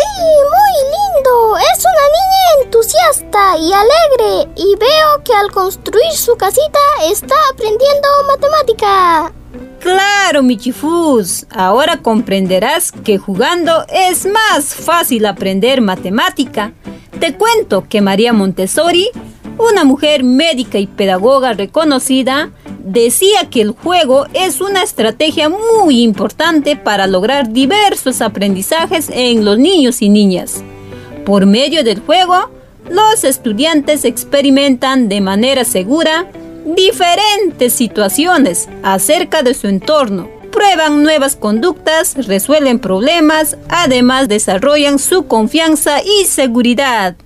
muy 0.53 0.75
lindo. 0.93 1.57
Es 1.73 1.79
una 1.79 2.05
niña 2.13 2.63
entusiasta 2.63 3.57
y 3.57 3.73
alegre. 3.73 4.51
Y 4.55 4.75
veo 4.75 5.23
que 5.25 5.33
al 5.33 5.51
construir 5.51 6.11
su 6.11 6.37
casita 6.37 6.77
está 7.11 7.33
aprendiendo 7.51 8.07
matemática. 8.27 9.33
Claro, 9.79 10.43
Michifus. 10.43 11.47
Ahora 11.49 11.97
comprenderás 11.97 12.91
que 12.91 13.17
jugando 13.17 13.83
es 13.89 14.27
más 14.27 14.75
fácil 14.75 15.25
aprender 15.25 15.81
matemática. 15.81 16.71
Te 17.19 17.35
cuento 17.35 17.87
que 17.89 18.01
María 18.01 18.31
Montessori, 18.31 19.09
una 19.57 19.85
mujer 19.85 20.23
médica 20.23 20.77
y 20.77 20.85
pedagoga 20.85 21.53
reconocida, 21.53 22.51
decía 22.87 23.49
que 23.49 23.61
el 23.61 23.71
juego 23.71 24.27
es 24.33 24.61
una 24.61 24.81
estrategia 24.81 25.49
muy 25.49 26.01
importante 26.01 26.77
para 26.77 27.05
lograr 27.05 27.51
diversos 27.51 28.21
aprendizajes 28.21 29.09
en 29.11 29.43
los 29.43 29.59
niños 29.59 30.01
y 30.01 30.09
niñas. 30.09 30.63
Por 31.25 31.45
medio 31.45 31.83
del 31.83 31.99
juego, 31.99 32.49
los 32.89 33.25
estudiantes 33.25 34.05
experimentan 34.05 35.09
de 35.09 35.19
manera 35.19 35.65
segura 35.65 36.27
diferentes 36.65 37.73
situaciones 37.73 38.69
acerca 38.83 39.43
de 39.43 39.53
su 39.53 39.67
entorno, 39.67 40.29
prueban 40.51 41.03
nuevas 41.03 41.35
conductas, 41.35 42.15
resuelven 42.25 42.79
problemas, 42.79 43.57
además 43.67 44.29
desarrollan 44.29 44.97
su 44.97 45.27
confianza 45.27 46.01
y 46.01 46.25
seguridad. 46.25 47.17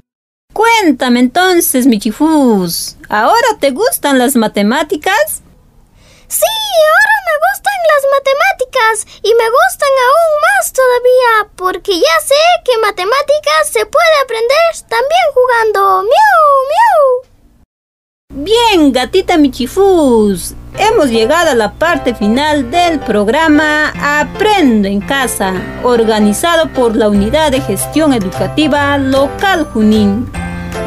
Cuéntame 0.53 1.19
entonces, 1.19 1.85
Michifus, 1.85 2.97
¿ahora 3.09 3.57
te 3.59 3.71
gustan 3.71 4.17
las 4.17 4.35
matemáticas? 4.35 5.43
Sí, 6.31 6.47
ahora 6.47 7.17
me 7.27 7.35
gustan 7.43 7.79
las 7.91 8.03
matemáticas 8.15 9.19
y 9.21 9.35
me 9.35 9.47
gustan 9.51 9.93
aún 10.07 10.31
más 10.45 10.71
todavía 10.71 11.51
porque 11.57 11.99
ya 11.99 12.17
sé 12.25 12.41
que 12.63 12.77
matemáticas 12.77 13.67
se 13.69 13.85
puede 13.85 14.15
aprender 14.23 14.71
también 14.87 15.25
jugando. 15.33 16.03
¡Miau, 16.03 16.43
miau! 16.71 17.31
Bien, 18.33 18.93
gatita 18.93 19.37
Michifus. 19.37 20.53
Hemos 20.79 21.09
llegado 21.09 21.51
a 21.51 21.55
la 21.55 21.73
parte 21.73 22.15
final 22.15 22.71
del 22.71 23.01
programa 23.01 23.91
Aprendo 24.21 24.87
en 24.87 25.01
Casa, 25.01 25.53
organizado 25.83 26.71
por 26.71 26.95
la 26.95 27.09
Unidad 27.09 27.51
de 27.51 27.59
Gestión 27.59 28.13
Educativa 28.13 28.97
Local 28.97 29.65
Junín. 29.65 30.31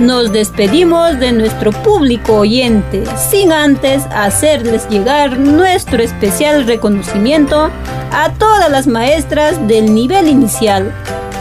Nos 0.01 0.32
despedimos 0.32 1.18
de 1.20 1.32
nuestro 1.32 1.70
público 1.70 2.39
oyente, 2.39 3.05
sin 3.16 3.53
antes 3.53 4.05
hacerles 4.14 4.89
llegar 4.89 5.39
nuestro 5.39 6.03
especial 6.03 6.66
reconocimiento 6.66 7.70
a 8.11 8.32
todas 8.32 8.70
las 8.70 8.87
maestras 8.87 9.66
del 9.68 9.95
nivel 9.95 10.28
inicial 10.28 10.93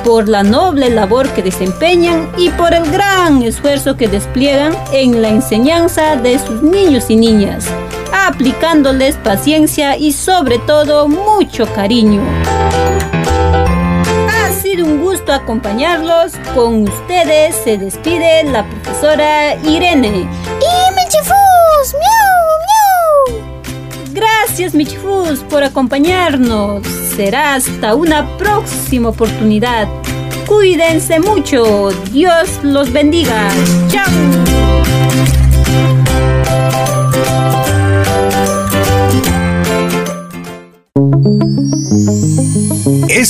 por 0.03 0.27
la 0.27 0.43
noble 0.43 0.89
labor 0.89 1.29
que 1.29 1.41
desempeñan 1.41 2.29
y 2.37 2.49
por 2.49 2.73
el 2.73 2.89
gran 2.91 3.41
esfuerzo 3.41 3.95
que 3.95 4.07
despliegan 4.07 4.75
en 4.91 5.21
la 5.21 5.29
enseñanza 5.29 6.15
de 6.15 6.37
sus 6.39 6.61
niños 6.61 7.09
y 7.09 7.15
niñas, 7.15 7.65
aplicándoles 8.11 9.15
paciencia 9.15 9.97
y 9.97 10.11
sobre 10.11 10.59
todo 10.59 11.07
mucho 11.07 11.65
cariño 11.73 12.21
un 14.81 15.01
gusto 15.01 15.33
acompañarlos. 15.33 16.33
Con 16.55 16.83
ustedes 16.83 17.55
se 17.63 17.77
despide 17.77 18.43
la 18.45 18.65
profesora 18.67 19.55
Irene. 19.63 20.07
¡Y 20.09 20.95
Michifus! 20.95 21.93
¡Miau, 21.93 23.37
miau! 23.37 23.43
Gracias, 24.13 24.73
Michifus, 24.73 25.39
por 25.49 25.63
acompañarnos. 25.63 26.87
Será 27.15 27.55
hasta 27.55 27.93
una 27.93 28.37
próxima 28.37 29.09
oportunidad. 29.09 29.87
Cuídense 30.47 31.19
mucho. 31.19 31.89
Dios 32.11 32.59
los 32.63 32.91
bendiga. 32.91 33.49
¡Chao! 33.89 34.05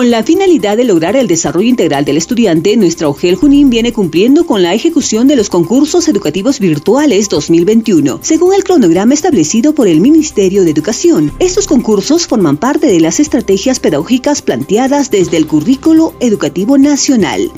Con 0.00 0.10
la 0.10 0.22
finalidad 0.22 0.78
de 0.78 0.84
lograr 0.84 1.14
el 1.14 1.26
desarrollo 1.26 1.68
integral 1.68 2.06
del 2.06 2.16
estudiante, 2.16 2.74
nuestra 2.74 3.06
OGEL 3.06 3.34
Junín 3.34 3.68
viene 3.68 3.92
cumpliendo 3.92 4.46
con 4.46 4.62
la 4.62 4.72
ejecución 4.72 5.28
de 5.28 5.36
los 5.36 5.50
concursos 5.50 6.08
educativos 6.08 6.58
virtuales 6.58 7.28
2021, 7.28 8.18
según 8.22 8.54
el 8.54 8.64
cronograma 8.64 9.12
establecido 9.12 9.74
por 9.74 9.88
el 9.88 10.00
Ministerio 10.00 10.64
de 10.64 10.70
Educación. 10.70 11.30
Estos 11.38 11.66
concursos 11.66 12.26
forman 12.26 12.56
parte 12.56 12.86
de 12.86 12.98
las 12.98 13.20
estrategias 13.20 13.78
pedagógicas 13.78 14.40
planteadas 14.40 15.10
desde 15.10 15.36
el 15.36 15.46
currículo 15.46 16.14
educativo 16.20 16.78
nacional. 16.78 17.52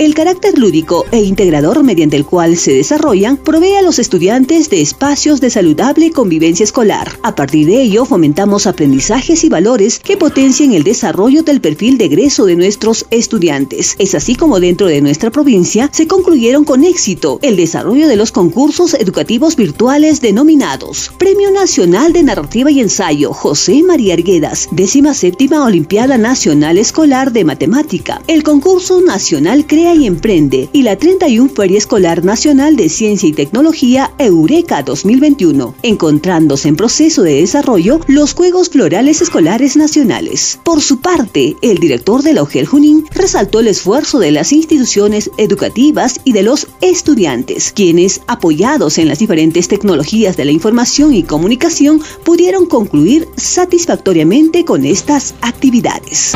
El 0.00 0.14
carácter 0.14 0.58
lúdico 0.58 1.04
e 1.12 1.18
integrador 1.18 1.84
mediante 1.84 2.16
el 2.16 2.24
cual 2.24 2.56
se 2.56 2.72
desarrollan 2.72 3.36
provee 3.36 3.74
a 3.74 3.82
los 3.82 3.98
estudiantes 3.98 4.70
de 4.70 4.80
espacios 4.80 5.42
de 5.42 5.50
saludable 5.50 6.10
convivencia 6.10 6.64
escolar. 6.64 7.18
A 7.22 7.34
partir 7.34 7.66
de 7.66 7.82
ello, 7.82 8.06
fomentamos 8.06 8.66
aprendizajes 8.66 9.44
y 9.44 9.50
valores 9.50 9.98
que 9.98 10.16
potencien 10.16 10.72
el 10.72 10.84
desarrollo 10.84 11.42
del 11.42 11.60
perfil 11.60 11.98
de 11.98 12.06
egreso 12.06 12.46
de 12.46 12.56
nuestros 12.56 13.04
estudiantes. 13.10 13.94
Es 13.98 14.14
así 14.14 14.36
como 14.36 14.58
dentro 14.58 14.86
de 14.86 15.02
nuestra 15.02 15.30
provincia 15.30 15.90
se 15.92 16.06
concluyeron 16.06 16.64
con 16.64 16.82
éxito 16.82 17.38
el 17.42 17.56
desarrollo 17.56 18.08
de 18.08 18.16
los 18.16 18.32
concursos 18.32 18.94
educativos 18.94 19.54
virtuales 19.54 20.22
denominados 20.22 21.12
Premio 21.18 21.50
Nacional 21.50 22.14
de 22.14 22.22
Narrativa 22.22 22.70
y 22.70 22.80
Ensayo 22.80 23.34
José 23.34 23.82
María 23.82 24.14
Arguedas, 24.14 24.66
décima 24.70 25.12
séptima 25.12 25.62
Olimpiada 25.62 26.16
Nacional 26.16 26.78
Escolar 26.78 27.32
de 27.32 27.44
Matemática, 27.44 28.22
el 28.28 28.42
concurso 28.42 29.02
nacional 29.02 29.66
Crea 29.66 29.89
y 29.94 30.06
Emprende 30.06 30.68
y 30.72 30.82
la 30.82 30.96
31 30.96 31.50
Feria 31.50 31.78
Escolar 31.78 32.24
Nacional 32.24 32.76
de 32.76 32.88
Ciencia 32.88 33.28
y 33.28 33.32
Tecnología 33.32 34.12
Eureka 34.18 34.82
2021, 34.82 35.74
encontrándose 35.82 36.68
en 36.68 36.76
proceso 36.76 37.22
de 37.22 37.40
desarrollo 37.40 38.00
los 38.06 38.34
Juegos 38.34 38.68
Florales 38.68 39.20
Escolares 39.20 39.76
Nacionales. 39.76 40.58
Por 40.62 40.80
su 40.80 41.00
parte, 41.00 41.56
el 41.62 41.78
director 41.78 42.22
de 42.22 42.34
la 42.34 42.42
OGEL 42.42 42.66
Junín 42.66 43.04
resaltó 43.12 43.60
el 43.60 43.68
esfuerzo 43.68 44.18
de 44.18 44.30
las 44.30 44.52
instituciones 44.52 45.30
educativas 45.38 46.20
y 46.24 46.32
de 46.32 46.42
los 46.42 46.68
estudiantes, 46.80 47.72
quienes, 47.72 48.20
apoyados 48.26 48.98
en 48.98 49.08
las 49.08 49.18
diferentes 49.18 49.68
tecnologías 49.68 50.36
de 50.36 50.44
la 50.44 50.52
información 50.52 51.14
y 51.14 51.22
comunicación, 51.22 52.00
pudieron 52.24 52.66
concluir 52.66 53.28
satisfactoriamente 53.36 54.64
con 54.64 54.84
estas 54.84 55.34
actividades. 55.40 56.34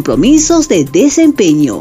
de 0.67 0.83
desempeño. 0.85 1.79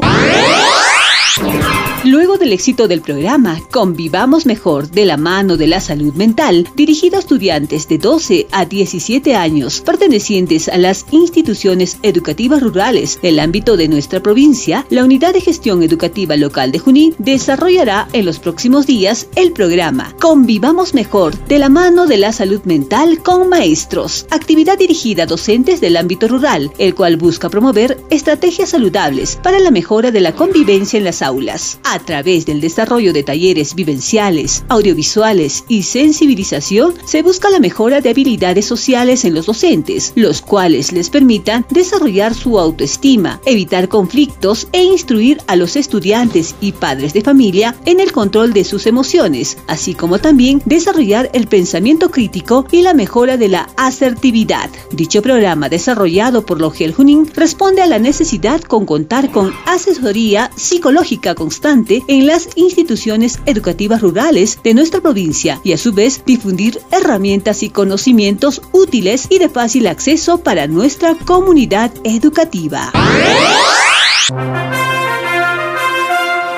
Luego 2.07 2.37
del 2.37 2.53
éxito 2.53 2.87
del 2.87 3.01
programa 3.01 3.59
Convivamos 3.69 4.45
Mejor 4.45 4.89
de 4.89 5.05
la 5.05 5.17
mano 5.17 5.57
de 5.57 5.67
la 5.67 5.81
salud 5.81 6.13
mental, 6.13 6.65
dirigido 6.73 7.17
a 7.17 7.19
estudiantes 7.19 7.89
de 7.89 7.97
12 7.97 8.47
a 8.49 8.63
17 8.63 9.35
años 9.35 9.81
pertenecientes 9.81 10.69
a 10.69 10.77
las 10.77 11.05
instituciones 11.11 11.97
educativas 12.03 12.63
rurales 12.63 13.19
del 13.21 13.41
ámbito 13.41 13.75
de 13.75 13.89
nuestra 13.89 14.23
provincia, 14.23 14.85
la 14.89 15.03
Unidad 15.03 15.33
de 15.33 15.41
Gestión 15.41 15.83
Educativa 15.83 16.37
Local 16.37 16.71
de 16.71 16.79
Junín 16.79 17.13
desarrollará 17.17 18.07
en 18.13 18.25
los 18.25 18.39
próximos 18.39 18.87
días 18.87 19.27
el 19.35 19.51
programa 19.51 20.15
Convivamos 20.17 20.93
Mejor 20.93 21.37
de 21.47 21.59
la 21.59 21.67
mano 21.67 22.07
de 22.07 22.19
la 22.19 22.31
salud 22.31 22.61
mental 22.63 23.21
con 23.21 23.49
maestros, 23.49 24.27
actividad 24.29 24.77
dirigida 24.77 25.23
a 25.23 25.25
docentes 25.25 25.81
del 25.81 25.97
ámbito 25.97 26.29
rural, 26.29 26.71
el 26.77 26.95
cual 26.95 27.17
busca 27.17 27.49
promover 27.49 27.97
estrategias 28.09 28.69
saludables 28.69 29.37
para 29.43 29.59
la 29.59 29.71
mejora 29.71 30.11
de 30.11 30.21
la 30.21 30.33
convivencia 30.33 30.97
en 30.97 31.03
las 31.03 31.21
aulas 31.21 31.77
a 31.97 31.99
través 31.99 32.45
del 32.45 32.61
desarrollo 32.61 33.11
de 33.11 33.23
talleres 33.23 33.73
vivenciales, 33.73 34.63
audiovisuales 34.69 35.63
y 35.67 35.81
sensibilización, 35.81 36.93
se 37.05 37.23
busca 37.23 37.49
la 37.49 37.59
mejora 37.59 38.01
de 38.01 38.11
habilidades 38.11 38.65
sociales 38.65 39.25
en 39.25 39.33
los 39.33 39.47
docentes, 39.47 40.13
los 40.15 40.41
cuales 40.41 40.91
les 40.91 41.09
permitan 41.09 41.65
desarrollar 41.71 42.35
su 42.35 42.59
autoestima, 42.59 43.41
evitar 43.45 43.89
conflictos 43.89 44.67
e 44.73 44.83
instruir 44.83 45.39
a 45.47 45.55
los 45.55 45.75
estudiantes 45.75 46.53
y 46.61 46.71
padres 46.71 47.13
de 47.13 47.21
familia 47.21 47.75
en 47.85 47.99
el 47.99 48.11
control 48.11 48.53
de 48.53 48.63
sus 48.63 48.85
emociones, 48.85 49.57
así 49.65 49.95
como 49.95 50.19
también 50.19 50.61
desarrollar 50.65 51.31
el 51.33 51.47
pensamiento 51.47 52.11
crítico 52.11 52.67
y 52.71 52.83
la 52.83 52.93
mejora 52.93 53.37
de 53.37 53.47
la 53.47 53.69
asertividad. 53.75 54.69
Dicho 54.91 55.23
programa 55.23 55.67
desarrollado 55.67 56.45
por 56.45 56.61
Logel 56.61 56.93
Junín 56.93 57.27
responde 57.33 57.81
a 57.81 57.87
la 57.87 57.97
necesidad 57.97 58.61
con 58.61 58.85
contar 58.85 59.31
con 59.31 59.51
asesoría 59.65 60.51
psicológica 60.55 61.33
constante 61.33 61.76
en 62.07 62.25
las 62.25 62.49
instituciones 62.55 63.39
educativas 63.45 64.01
rurales 64.01 64.59
de 64.63 64.73
nuestra 64.73 64.99
provincia 64.99 65.59
y 65.63 65.73
a 65.73 65.77
su 65.77 65.93
vez 65.93 66.23
difundir 66.25 66.79
herramientas 66.91 67.61
y 67.61 67.69
conocimientos 67.69 68.61
útiles 68.71 69.27
y 69.29 69.37
de 69.37 69.47
fácil 69.47 69.85
acceso 69.85 70.39
para 70.39 70.65
nuestra 70.67 71.13
comunidad 71.13 71.91
educativa. 72.03 72.91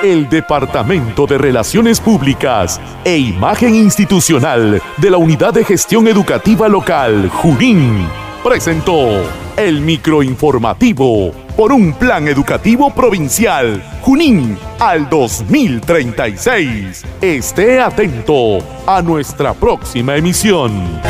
El 0.02 0.30
Departamento 0.30 1.26
de 1.26 1.36
Relaciones 1.36 2.00
Públicas 2.00 2.80
e 3.04 3.18
Imagen 3.18 3.74
Institucional 3.74 4.80
de 4.96 5.10
la 5.10 5.18
Unidad 5.18 5.52
de 5.52 5.64
Gestión 5.64 6.08
Educativa 6.08 6.66
Local, 6.66 7.28
Junín, 7.28 8.06
presentó 8.42 9.22
el 9.56 9.80
microinformativo 9.80 11.32
por 11.56 11.72
un 11.72 11.92
plan 11.92 12.26
educativo 12.28 12.90
provincial 12.94 13.82
Junín 14.00 14.58
al 14.78 15.08
2036. 15.08 17.04
Esté 17.20 17.80
atento 17.80 18.58
a 18.86 19.02
nuestra 19.02 19.52
próxima 19.52 20.16
emisión. 20.16 21.00